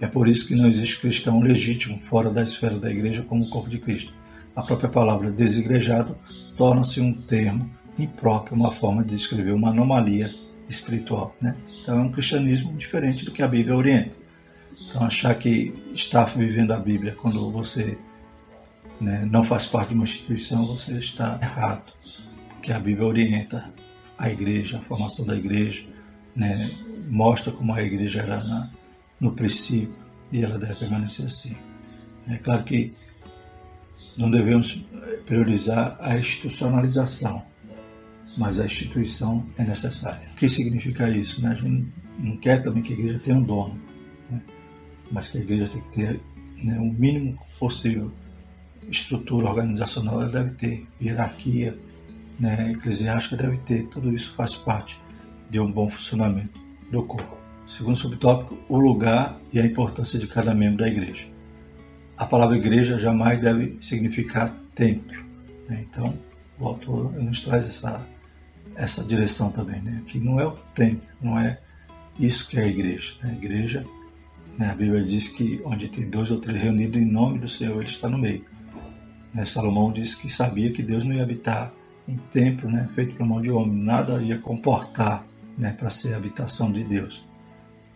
É 0.00 0.06
por 0.06 0.28
isso 0.28 0.46
que 0.46 0.54
não 0.54 0.66
existe 0.66 0.98
cristão 0.98 1.40
legítimo 1.40 1.98
fora 1.98 2.30
da 2.30 2.42
esfera 2.42 2.78
da 2.78 2.90
igreja 2.90 3.22
como 3.22 3.44
o 3.44 3.50
corpo 3.50 3.68
de 3.68 3.78
Cristo. 3.78 4.14
A 4.56 4.62
própria 4.62 4.88
palavra 4.88 5.30
desigrejado 5.30 6.16
torna-se 6.56 7.00
um 7.00 7.12
termo 7.12 7.70
impróprio, 7.98 8.56
uma 8.56 8.72
forma 8.72 9.04
de 9.04 9.14
descrever 9.14 9.52
uma 9.52 9.70
anomalia 9.70 10.34
espiritual. 10.68 11.36
Né? 11.40 11.54
Então 11.82 11.98
é 11.98 12.02
um 12.02 12.10
cristianismo 12.10 12.72
diferente 12.74 13.24
do 13.24 13.30
que 13.30 13.42
a 13.42 13.48
Bíblia 13.48 13.76
orienta. 13.76 14.16
Então 14.80 15.04
achar 15.04 15.34
que 15.34 15.72
está 15.92 16.24
vivendo 16.24 16.72
a 16.72 16.78
Bíblia 16.78 17.14
quando 17.14 17.50
você 17.50 17.98
né, 19.00 19.26
não 19.30 19.42
faz 19.42 19.66
parte 19.66 19.88
de 19.88 19.94
uma 19.94 20.04
instituição, 20.04 20.66
você 20.66 20.92
está 20.92 21.38
errado. 21.40 21.92
Porque 22.54 22.72
a 22.72 22.78
Bíblia 22.78 23.06
orienta 23.06 23.72
a 24.18 24.30
igreja, 24.30 24.78
a 24.78 24.82
formação 24.82 25.24
da 25.24 25.36
igreja, 25.36 25.86
né, 26.36 26.70
mostra 27.08 27.52
como 27.52 27.72
a 27.72 27.82
igreja 27.82 28.20
era 28.20 28.42
na, 28.44 28.70
no 29.18 29.32
princípio 29.32 29.94
e 30.30 30.44
ela 30.44 30.58
deve 30.58 30.74
permanecer 30.76 31.26
assim. 31.26 31.56
É 32.28 32.36
claro 32.36 32.62
que 32.64 32.92
não 34.16 34.30
devemos 34.30 34.82
priorizar 35.24 35.96
a 36.00 36.18
institucionalização, 36.18 37.42
mas 38.36 38.60
a 38.60 38.66
instituição 38.66 39.44
é 39.56 39.64
necessária. 39.64 40.28
O 40.32 40.36
que 40.36 40.48
significa 40.48 41.08
isso? 41.08 41.42
Né? 41.42 41.50
A 41.50 41.54
gente 41.54 41.88
não 42.18 42.36
quer 42.36 42.62
também 42.62 42.82
que 42.82 42.92
a 42.92 42.96
igreja 42.96 43.18
tenha 43.18 43.36
um 43.36 43.42
dono? 43.42 43.80
Mas 45.10 45.28
que 45.28 45.38
a 45.38 45.40
igreja 45.40 45.68
tem 45.68 45.80
que 45.80 45.88
ter 45.88 46.20
né, 46.62 46.78
o 46.78 46.84
mínimo 46.84 47.38
possível 47.58 48.10
estrutura 48.88 49.48
organizacional, 49.48 50.22
ela 50.22 50.30
deve 50.30 50.50
ter 50.52 50.86
hierarquia 51.00 51.76
né, 52.38 52.72
eclesiástica, 52.72 53.36
deve 53.36 53.58
ter. 53.58 53.86
Tudo 53.88 54.12
isso 54.12 54.32
faz 54.34 54.56
parte 54.56 55.00
de 55.48 55.60
um 55.60 55.70
bom 55.70 55.88
funcionamento 55.88 56.58
do 56.90 57.02
corpo. 57.04 57.36
Segundo 57.68 57.96
subtópico, 57.96 58.58
o 58.68 58.78
lugar 58.78 59.38
e 59.52 59.60
a 59.60 59.64
importância 59.64 60.18
de 60.18 60.26
cada 60.26 60.54
membro 60.54 60.78
da 60.78 60.88
igreja 60.88 61.28
a 62.20 62.26
palavra 62.26 62.54
igreja 62.54 62.98
jamais 62.98 63.40
deve 63.40 63.78
significar 63.80 64.54
templo. 64.74 65.24
Né? 65.66 65.86
Então, 65.88 66.18
o 66.58 66.68
autor 66.68 67.14
nos 67.14 67.40
traz 67.40 67.66
essa, 67.66 68.06
essa 68.76 69.02
direção 69.02 69.50
também, 69.50 69.80
né? 69.80 70.02
que 70.06 70.18
não 70.18 70.38
é 70.38 70.46
o 70.46 70.50
templo, 70.74 71.08
não 71.18 71.38
é 71.38 71.58
isso 72.18 72.46
que 72.46 72.58
é 72.58 72.64
a 72.64 72.66
igreja. 72.66 73.14
Né? 73.22 73.30
A 73.30 73.32
igreja? 73.32 73.86
A 74.68 74.74
Bíblia 74.74 75.02
diz 75.02 75.28
que 75.28 75.60
onde 75.64 75.88
tem 75.88 76.08
dois 76.08 76.30
ou 76.30 76.40
três 76.40 76.60
reunidos 76.60 77.00
em 77.00 77.04
nome 77.04 77.38
do 77.38 77.48
Senhor, 77.48 77.76
ele 77.76 77.88
está 77.88 78.08
no 78.08 78.18
meio. 78.18 78.44
Né? 79.32 79.46
Salomão 79.46 79.92
disse 79.92 80.16
que 80.16 80.28
sabia 80.30 80.72
que 80.72 80.82
Deus 80.82 81.04
não 81.04 81.14
ia 81.14 81.22
habitar 81.22 81.72
em 82.06 82.16
templo 82.30 82.70
né? 82.70 82.88
feito 82.94 83.16
por 83.16 83.26
mão 83.26 83.40
de 83.40 83.50
homem, 83.50 83.82
nada 83.82 84.20
ia 84.22 84.38
comportar 84.38 85.24
né? 85.56 85.72
para 85.72 85.90
ser 85.90 86.14
a 86.14 86.16
habitação 86.16 86.70
de 86.70 86.84
Deus. 86.84 87.24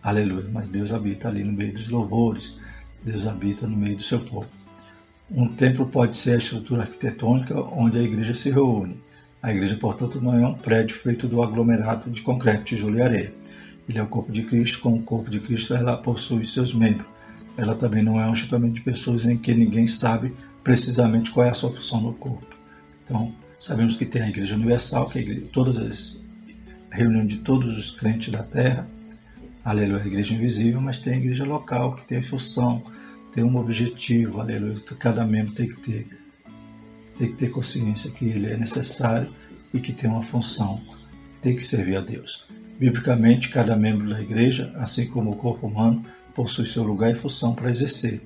Aleluia, 0.01 0.49
mas 0.51 0.67
Deus 0.67 0.93
habita 0.93 1.27
ali 1.27 1.43
no 1.43 1.51
meio 1.51 1.73
dos 1.73 1.89
louvores, 1.89 2.57
Deus 3.03 3.27
habita 3.27 3.67
no 3.67 3.75
meio 3.75 3.97
do 3.97 4.03
seu 4.03 4.19
povo. 4.19 4.47
Um 5.29 5.47
templo 5.47 5.87
pode 5.87 6.15
ser 6.15 6.35
a 6.35 6.37
estrutura 6.37 6.83
arquitetônica 6.83 7.59
onde 7.59 7.97
a 7.97 8.01
igreja 8.01 8.33
se 8.33 8.51
reúne. 8.51 8.99
A 9.41 9.51
igreja, 9.51 9.75
portanto, 9.77 10.21
não 10.21 10.33
é 10.33 10.47
um 10.47 10.53
prédio 10.53 10.95
feito 10.97 11.27
do 11.27 11.41
aglomerado 11.41 12.09
de 12.09 12.21
concreto, 12.21 12.63
tijolo 12.63 12.97
e 12.97 13.01
areia. 13.01 13.33
Ele 13.87 13.99
é 13.99 14.03
o 14.03 14.07
corpo 14.07 14.31
de 14.31 14.43
Cristo, 14.43 14.79
como 14.79 14.97
o 14.97 15.03
corpo 15.03 15.29
de 15.29 15.39
Cristo 15.39 15.73
ela 15.73 15.97
possui 15.97 16.45
seus 16.45 16.73
membros. 16.73 17.07
Ela 17.57 17.75
também 17.75 18.03
não 18.03 18.19
é 18.19 18.25
um 18.25 18.31
ajuntamento 18.31 18.75
de 18.75 18.81
pessoas 18.81 19.25
em 19.25 19.37
que 19.37 19.53
ninguém 19.53 19.87
sabe 19.87 20.33
precisamente 20.63 21.31
qual 21.31 21.45
é 21.45 21.49
a 21.49 21.53
sua 21.53 21.71
função 21.71 22.01
no 22.01 22.13
corpo. 22.13 22.55
Então, 23.03 23.33
sabemos 23.59 23.95
que 23.95 24.05
tem 24.05 24.23
a 24.23 24.29
Igreja 24.29 24.55
Universal, 24.55 25.09
que 25.09 25.19
é 25.19 25.21
igreja, 25.21 25.49
todas 25.53 25.77
as 25.77 26.19
reunião 26.95 27.25
de 27.25 27.37
todos 27.37 27.77
os 27.77 27.91
crentes 27.91 28.31
da 28.31 28.41
terra, 28.41 28.87
aleluia, 29.63 30.03
a 30.03 30.07
igreja 30.07 30.33
invisível, 30.33 30.79
mas 30.79 30.99
tem 30.99 31.13
a 31.13 31.17
igreja 31.17 31.43
local, 31.43 31.95
que 31.95 32.05
tem 32.05 32.23
função, 32.23 32.81
tem 33.33 33.43
um 33.43 33.57
objetivo, 33.57 34.39
aleluia. 34.39 34.75
Cada 34.97 35.25
membro 35.25 35.53
tem 35.53 35.67
que 35.67 35.75
ter, 35.81 36.07
tem 37.17 37.31
que 37.31 37.37
ter 37.37 37.49
consciência 37.49 38.09
que 38.09 38.25
ele 38.25 38.47
é 38.47 38.57
necessário 38.57 39.29
e 39.73 39.79
que 39.79 39.91
tem 39.91 40.09
uma 40.09 40.23
função, 40.23 40.81
tem 41.41 41.55
que 41.55 41.63
servir 41.63 41.97
a 41.97 42.01
Deus. 42.01 42.47
Biblicamente, 42.77 43.49
cada 43.49 43.75
membro 43.75 44.09
da 44.09 44.21
igreja, 44.21 44.71
assim 44.75 45.07
como 45.07 45.31
o 45.31 45.35
corpo 45.35 45.67
humano, 45.67 46.03
possui 46.33 46.67
seu 46.67 46.83
lugar 46.83 47.11
e 47.11 47.15
função 47.15 47.55
para 47.55 47.69
exercer. 47.69 48.21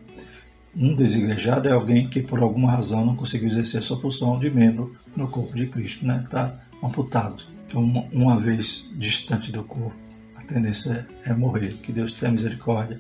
Um 0.76 0.96
desigrejado 0.96 1.68
é 1.68 1.72
alguém 1.72 2.10
que 2.10 2.22
por 2.22 2.40
alguma 2.40 2.72
razão 2.72 3.06
não 3.06 3.16
conseguiu 3.16 3.48
exercer 3.48 3.82
sua 3.82 4.00
função 4.00 4.38
de 4.40 4.50
membro 4.50 4.96
no 5.16 5.28
corpo 5.28 5.56
de 5.56 5.68
Cristo, 5.68 6.06
né? 6.06 6.22
Está 6.24 6.60
amputado. 6.82 7.44
Então, 7.68 7.84
uma 8.12 8.40
vez 8.40 8.90
distante 8.96 9.52
do 9.52 9.64
corpo, 9.64 9.96
a 10.36 10.44
tendência 10.44 11.08
é 11.26 11.34
morrer. 11.34 11.74
Que 11.84 11.92
Deus 11.92 12.14
tenha 12.14 12.32
misericórdia. 12.32 13.00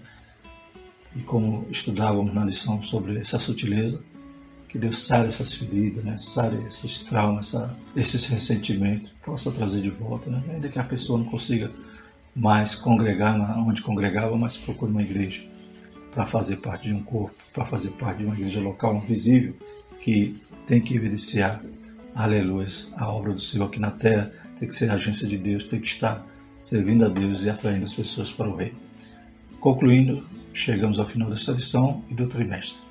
E 1.15 1.21
como 1.21 1.67
estudávamos 1.71 2.33
na 2.33 2.45
lição 2.45 2.83
sobre 2.83 3.17
essa 3.17 3.39
sutileza, 3.39 4.01
que 4.69 4.77
Deus 4.77 4.99
sare 4.99 5.27
essas 5.27 5.51
feridas, 5.51 6.03
né? 6.03 6.15
sare 6.17 6.63
esses 6.67 7.01
traumas, 7.01 7.47
essa, 7.47 7.75
esses 7.95 8.25
ressentimentos, 8.27 9.11
possa 9.25 9.51
trazer 9.51 9.81
de 9.81 9.89
volta, 9.89 10.29
né? 10.29 10.43
ainda 10.47 10.69
que 10.69 10.77
a 10.77 10.83
pessoa 10.83 11.17
não 11.17 11.25
consiga 11.25 11.71
mais 12.35 12.75
congregar 12.75 13.35
onde 13.59 13.81
congregava, 13.81 14.37
mas 14.37 14.55
procure 14.55 14.91
uma 14.91 15.01
igreja 15.01 15.43
para 16.11 16.27
fazer 16.27 16.57
parte 16.57 16.87
de 16.87 16.93
um 16.93 17.01
corpo, 17.01 17.35
para 17.51 17.65
fazer 17.65 17.89
parte 17.91 18.19
de 18.19 18.25
uma 18.25 18.35
igreja 18.35 18.61
local, 18.61 18.95
um 18.95 19.01
visível, 19.01 19.55
que 19.99 20.39
tem 20.67 20.79
que 20.79 20.95
evidenciar, 20.95 21.63
aleluia, 22.13 22.67
a 22.95 23.11
obra 23.11 23.33
do 23.33 23.41
Senhor 23.41 23.65
aqui 23.65 23.79
na 23.79 23.91
terra, 23.91 24.31
tem 24.59 24.67
que 24.67 24.75
ser 24.75 24.91
a 24.91 24.93
agência 24.93 25.27
de 25.27 25.37
Deus, 25.37 25.63
tem 25.63 25.79
que 25.79 25.87
estar 25.87 26.25
servindo 26.59 27.05
a 27.05 27.09
Deus 27.09 27.43
e 27.43 27.49
atraindo 27.49 27.85
as 27.85 27.93
pessoas 27.93 28.31
para 28.31 28.47
o 28.47 28.55
Rei. 28.55 28.73
Concluindo, 29.59 30.27
chegamos 30.53 30.99
ao 30.99 31.07
final 31.07 31.29
desta 31.29 31.53
lição 31.53 32.03
e 32.09 32.13
do 32.13 32.27
trimestre. 32.27 32.88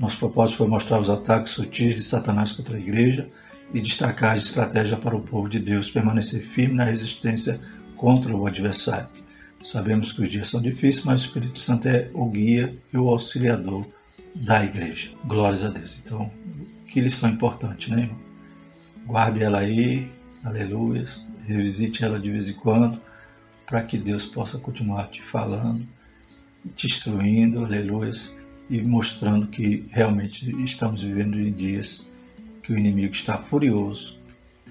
Nosso 0.00 0.16
propósito 0.16 0.56
foi 0.56 0.66
mostrar 0.66 0.98
os 0.98 1.10
ataques 1.10 1.52
sutis 1.52 1.94
de 1.94 2.02
Satanás 2.02 2.54
contra 2.54 2.74
a 2.74 2.80
igreja 2.80 3.28
e 3.74 3.82
destacar 3.82 4.32
a 4.32 4.36
estratégia 4.38 4.96
para 4.96 5.14
o 5.14 5.20
povo 5.20 5.46
de 5.46 5.58
Deus 5.58 5.90
permanecer 5.90 6.40
firme 6.40 6.76
na 6.76 6.84
resistência 6.84 7.60
contra 7.98 8.34
o 8.34 8.46
adversário. 8.46 9.08
Sabemos 9.62 10.10
que 10.10 10.22
os 10.22 10.30
dias 10.30 10.48
são 10.48 10.62
difíceis, 10.62 11.04
mas 11.04 11.20
o 11.20 11.26
Espírito 11.26 11.58
Santo 11.58 11.86
é 11.86 12.08
o 12.14 12.24
guia 12.30 12.74
e 12.90 12.96
o 12.96 13.10
auxiliador 13.10 13.86
da 14.34 14.64
igreja. 14.64 15.10
Glórias 15.22 15.64
a 15.64 15.68
Deus. 15.68 16.00
Então, 16.02 16.30
que 16.88 16.98
lição 16.98 17.28
importante, 17.28 17.90
né, 17.90 18.04
irmão? 18.04 18.18
Guarde 19.04 19.42
ela 19.42 19.58
aí, 19.58 20.10
aleluia, 20.42 21.04
revisite 21.46 22.02
ela 22.02 22.18
de 22.18 22.30
vez 22.30 22.48
em 22.48 22.54
quando, 22.54 22.98
para 23.66 23.82
que 23.82 23.98
Deus 23.98 24.24
possa 24.24 24.58
continuar 24.58 25.08
te 25.08 25.20
falando, 25.20 25.86
te 26.74 26.86
instruindo, 26.86 27.62
aleluia, 27.62 28.12
e 28.70 28.80
mostrando 28.80 29.48
que 29.48 29.88
realmente 29.90 30.48
estamos 30.62 31.02
vivendo 31.02 31.38
em 31.38 31.52
dias 31.52 32.06
que 32.62 32.72
o 32.72 32.78
inimigo 32.78 33.12
está 33.12 33.36
furioso, 33.36 34.16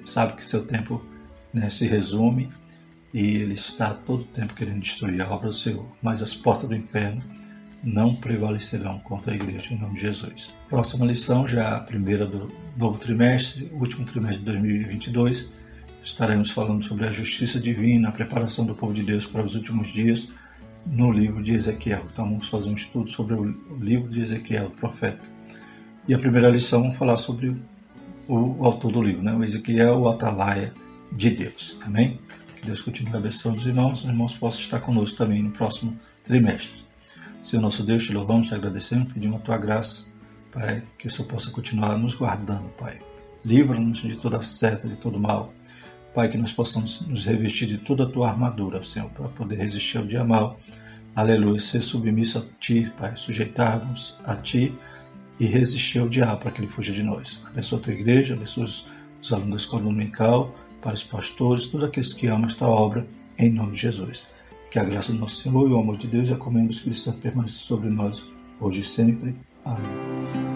sabe 0.06 0.38
que 0.38 0.46
seu 0.46 0.66
tempo 0.66 1.04
né, 1.54 1.70
se 1.70 1.86
resume 1.86 2.48
e 3.14 3.20
ele 3.20 3.56
está 3.56 3.94
todo 3.94 4.22
o 4.22 4.26
tempo 4.26 4.54
querendo 4.54 4.80
destruir 4.80 5.22
a 5.22 5.30
obra 5.30 5.50
do 5.50 5.54
Senhor, 5.54 5.86
mas 6.02 6.22
as 6.22 6.34
portas 6.34 6.70
do 6.70 6.76
inferno 6.76 7.22
não 7.84 8.16
prevalecerão 8.16 9.00
contra 9.00 9.34
a 9.34 9.36
igreja 9.36 9.74
em 9.74 9.78
nome 9.78 9.96
de 9.96 10.02
Jesus. 10.02 10.54
Próxima 10.70 11.06
lição, 11.06 11.46
já 11.46 11.76
a 11.76 11.82
primeira 11.82 12.26
do 12.26 12.50
novo 12.78 12.98
trimestre, 12.98 13.70
último 13.74 14.06
trimestre 14.06 14.40
de 14.40 14.46
2022, 14.46 15.50
estaremos 16.02 16.52
falando 16.52 16.86
sobre 16.86 17.06
a 17.06 17.12
justiça 17.12 17.60
divina, 17.60 18.08
a 18.08 18.14
preparação 18.14 18.66
do 18.66 18.76
povo 18.76 18.94
de 18.94 19.04
Deus 19.04 19.26
para 19.26 19.44
os 19.44 19.56
últimos 19.56 19.92
dias 19.92 20.30
no 20.86 21.12
livro 21.12 21.44
de 21.44 21.54
Ezequiel. 21.54 22.04
Então 22.12 22.26
vamos 22.26 22.48
fazer 22.48 22.70
um 22.70 22.74
estudo 22.74 23.10
sobre 23.10 23.36
o 23.36 23.46
livro 23.80 24.10
de 24.10 24.22
Ezequiel, 24.22 24.68
o 24.68 24.72
profeta. 24.72 25.28
E 26.08 26.14
a 26.14 26.20
primeira 26.20 26.50
lição 26.50 26.82
vamos 26.82 26.98
falar 26.98 27.18
sobre 27.18 27.56
o 28.28 28.64
autor 28.66 28.92
do 28.92 29.02
livro, 29.02 29.24
né? 29.24 29.34
o 29.34 29.44
Ezequiel, 29.44 30.00
o 30.00 30.10
atalaia 30.10 30.74
de 31.12 31.32
Deus. 31.32 31.78
Amém? 31.82 32.20
Que 32.56 32.66
Deus 32.66 32.82
continue 32.82 33.16
abençoando 33.16 33.60
os 33.60 33.68
irmãos, 33.68 34.02
os 34.02 34.10
irmãos 34.10 34.36
possam 34.36 34.62
estar 34.62 34.80
conosco 34.80 35.18
também 35.18 35.42
no 35.42 35.52
próximo 35.52 35.98
trimestre. 36.24 36.84
Senhor 37.42 37.62
nosso 37.62 37.84
Deus, 37.84 38.06
te 38.06 38.14
louvamos, 38.14 38.50
te 38.50 38.56
agradecemos, 38.56 39.14
pedimos 39.14 39.40
a 39.40 39.44
tua 39.44 39.58
graça, 39.58 40.04
Pai, 40.52 40.84
que 40.98 41.08
o 41.08 41.10
Senhor 41.10 41.28
possa 41.28 41.52
continuar 41.52 41.98
nos 41.98 42.16
guardando, 42.16 42.70
Pai. 42.78 43.00
Livra-nos 43.46 44.00
de 44.00 44.18
toda 44.18 44.42
seta, 44.42 44.88
de 44.88 44.98
todo 44.98 45.20
mal. 45.20 45.54
Pai, 46.20 46.28
que 46.28 46.38
nós 46.38 46.52
possamos 46.52 47.00
nos 47.08 47.26
revestir 47.26 47.66
de 47.66 47.78
toda 47.78 48.04
a 48.04 48.06
tua 48.06 48.28
armadura, 48.28 48.84
Senhor, 48.84 49.10
para 49.12 49.30
poder 49.30 49.56
resistir 49.56 50.00
ao 50.00 50.06
dia 50.06 50.22
mal. 50.22 50.60
Aleluia. 51.16 51.62
Ser 51.62 51.82
submisso 51.82 52.40
a 52.40 52.44
ti, 52.60 52.92
Pai, 52.98 53.16
sujeitarmos 53.16 54.20
a 54.26 54.36
ti 54.36 54.76
e 55.40 55.46
resistir 55.46 56.00
ao 56.00 56.10
diabo 56.10 56.42
para 56.42 56.52
que 56.52 56.60
ele 56.60 56.68
fuja 56.68 56.92
de 56.92 57.04
nós. 57.04 57.42
Abençoa 57.46 57.80
a 57.80 57.82
tua 57.84 57.94
igreja, 57.94 58.34
abençoa 58.34 58.66
os 58.66 58.86
alunos 59.32 59.50
da 59.50 59.56
escola 59.56 59.84
dominical, 59.84 60.54
Pai, 60.82 60.94
os 60.94 61.04
pastores, 61.04 61.68
todos 61.68 61.88
aqueles 61.88 62.12
que 62.12 62.28
amam 62.28 62.48
esta 62.48 62.68
obra, 62.68 63.08
em 63.38 63.50
nome 63.50 63.78
de 63.78 63.84
Jesus. 63.84 64.28
Que 64.70 64.78
a 64.78 64.84
graça 64.84 65.14
do 65.14 65.20
nosso 65.20 65.42
Senhor 65.42 65.70
e 65.70 65.72
o 65.72 65.80
amor 65.80 65.96
de 65.96 66.08
Deus 66.08 66.28
e 66.28 66.34
a 66.34 66.36
comunhão 66.36 66.68
do 66.68 66.74
Espírito 66.74 67.00
Santo 67.00 67.20
permaneça 67.20 67.60
sobre 67.60 67.90
nós, 67.90 68.26
hoje 68.60 68.82
e 68.82 68.84
sempre. 68.84 69.38
Amém. 69.64 70.49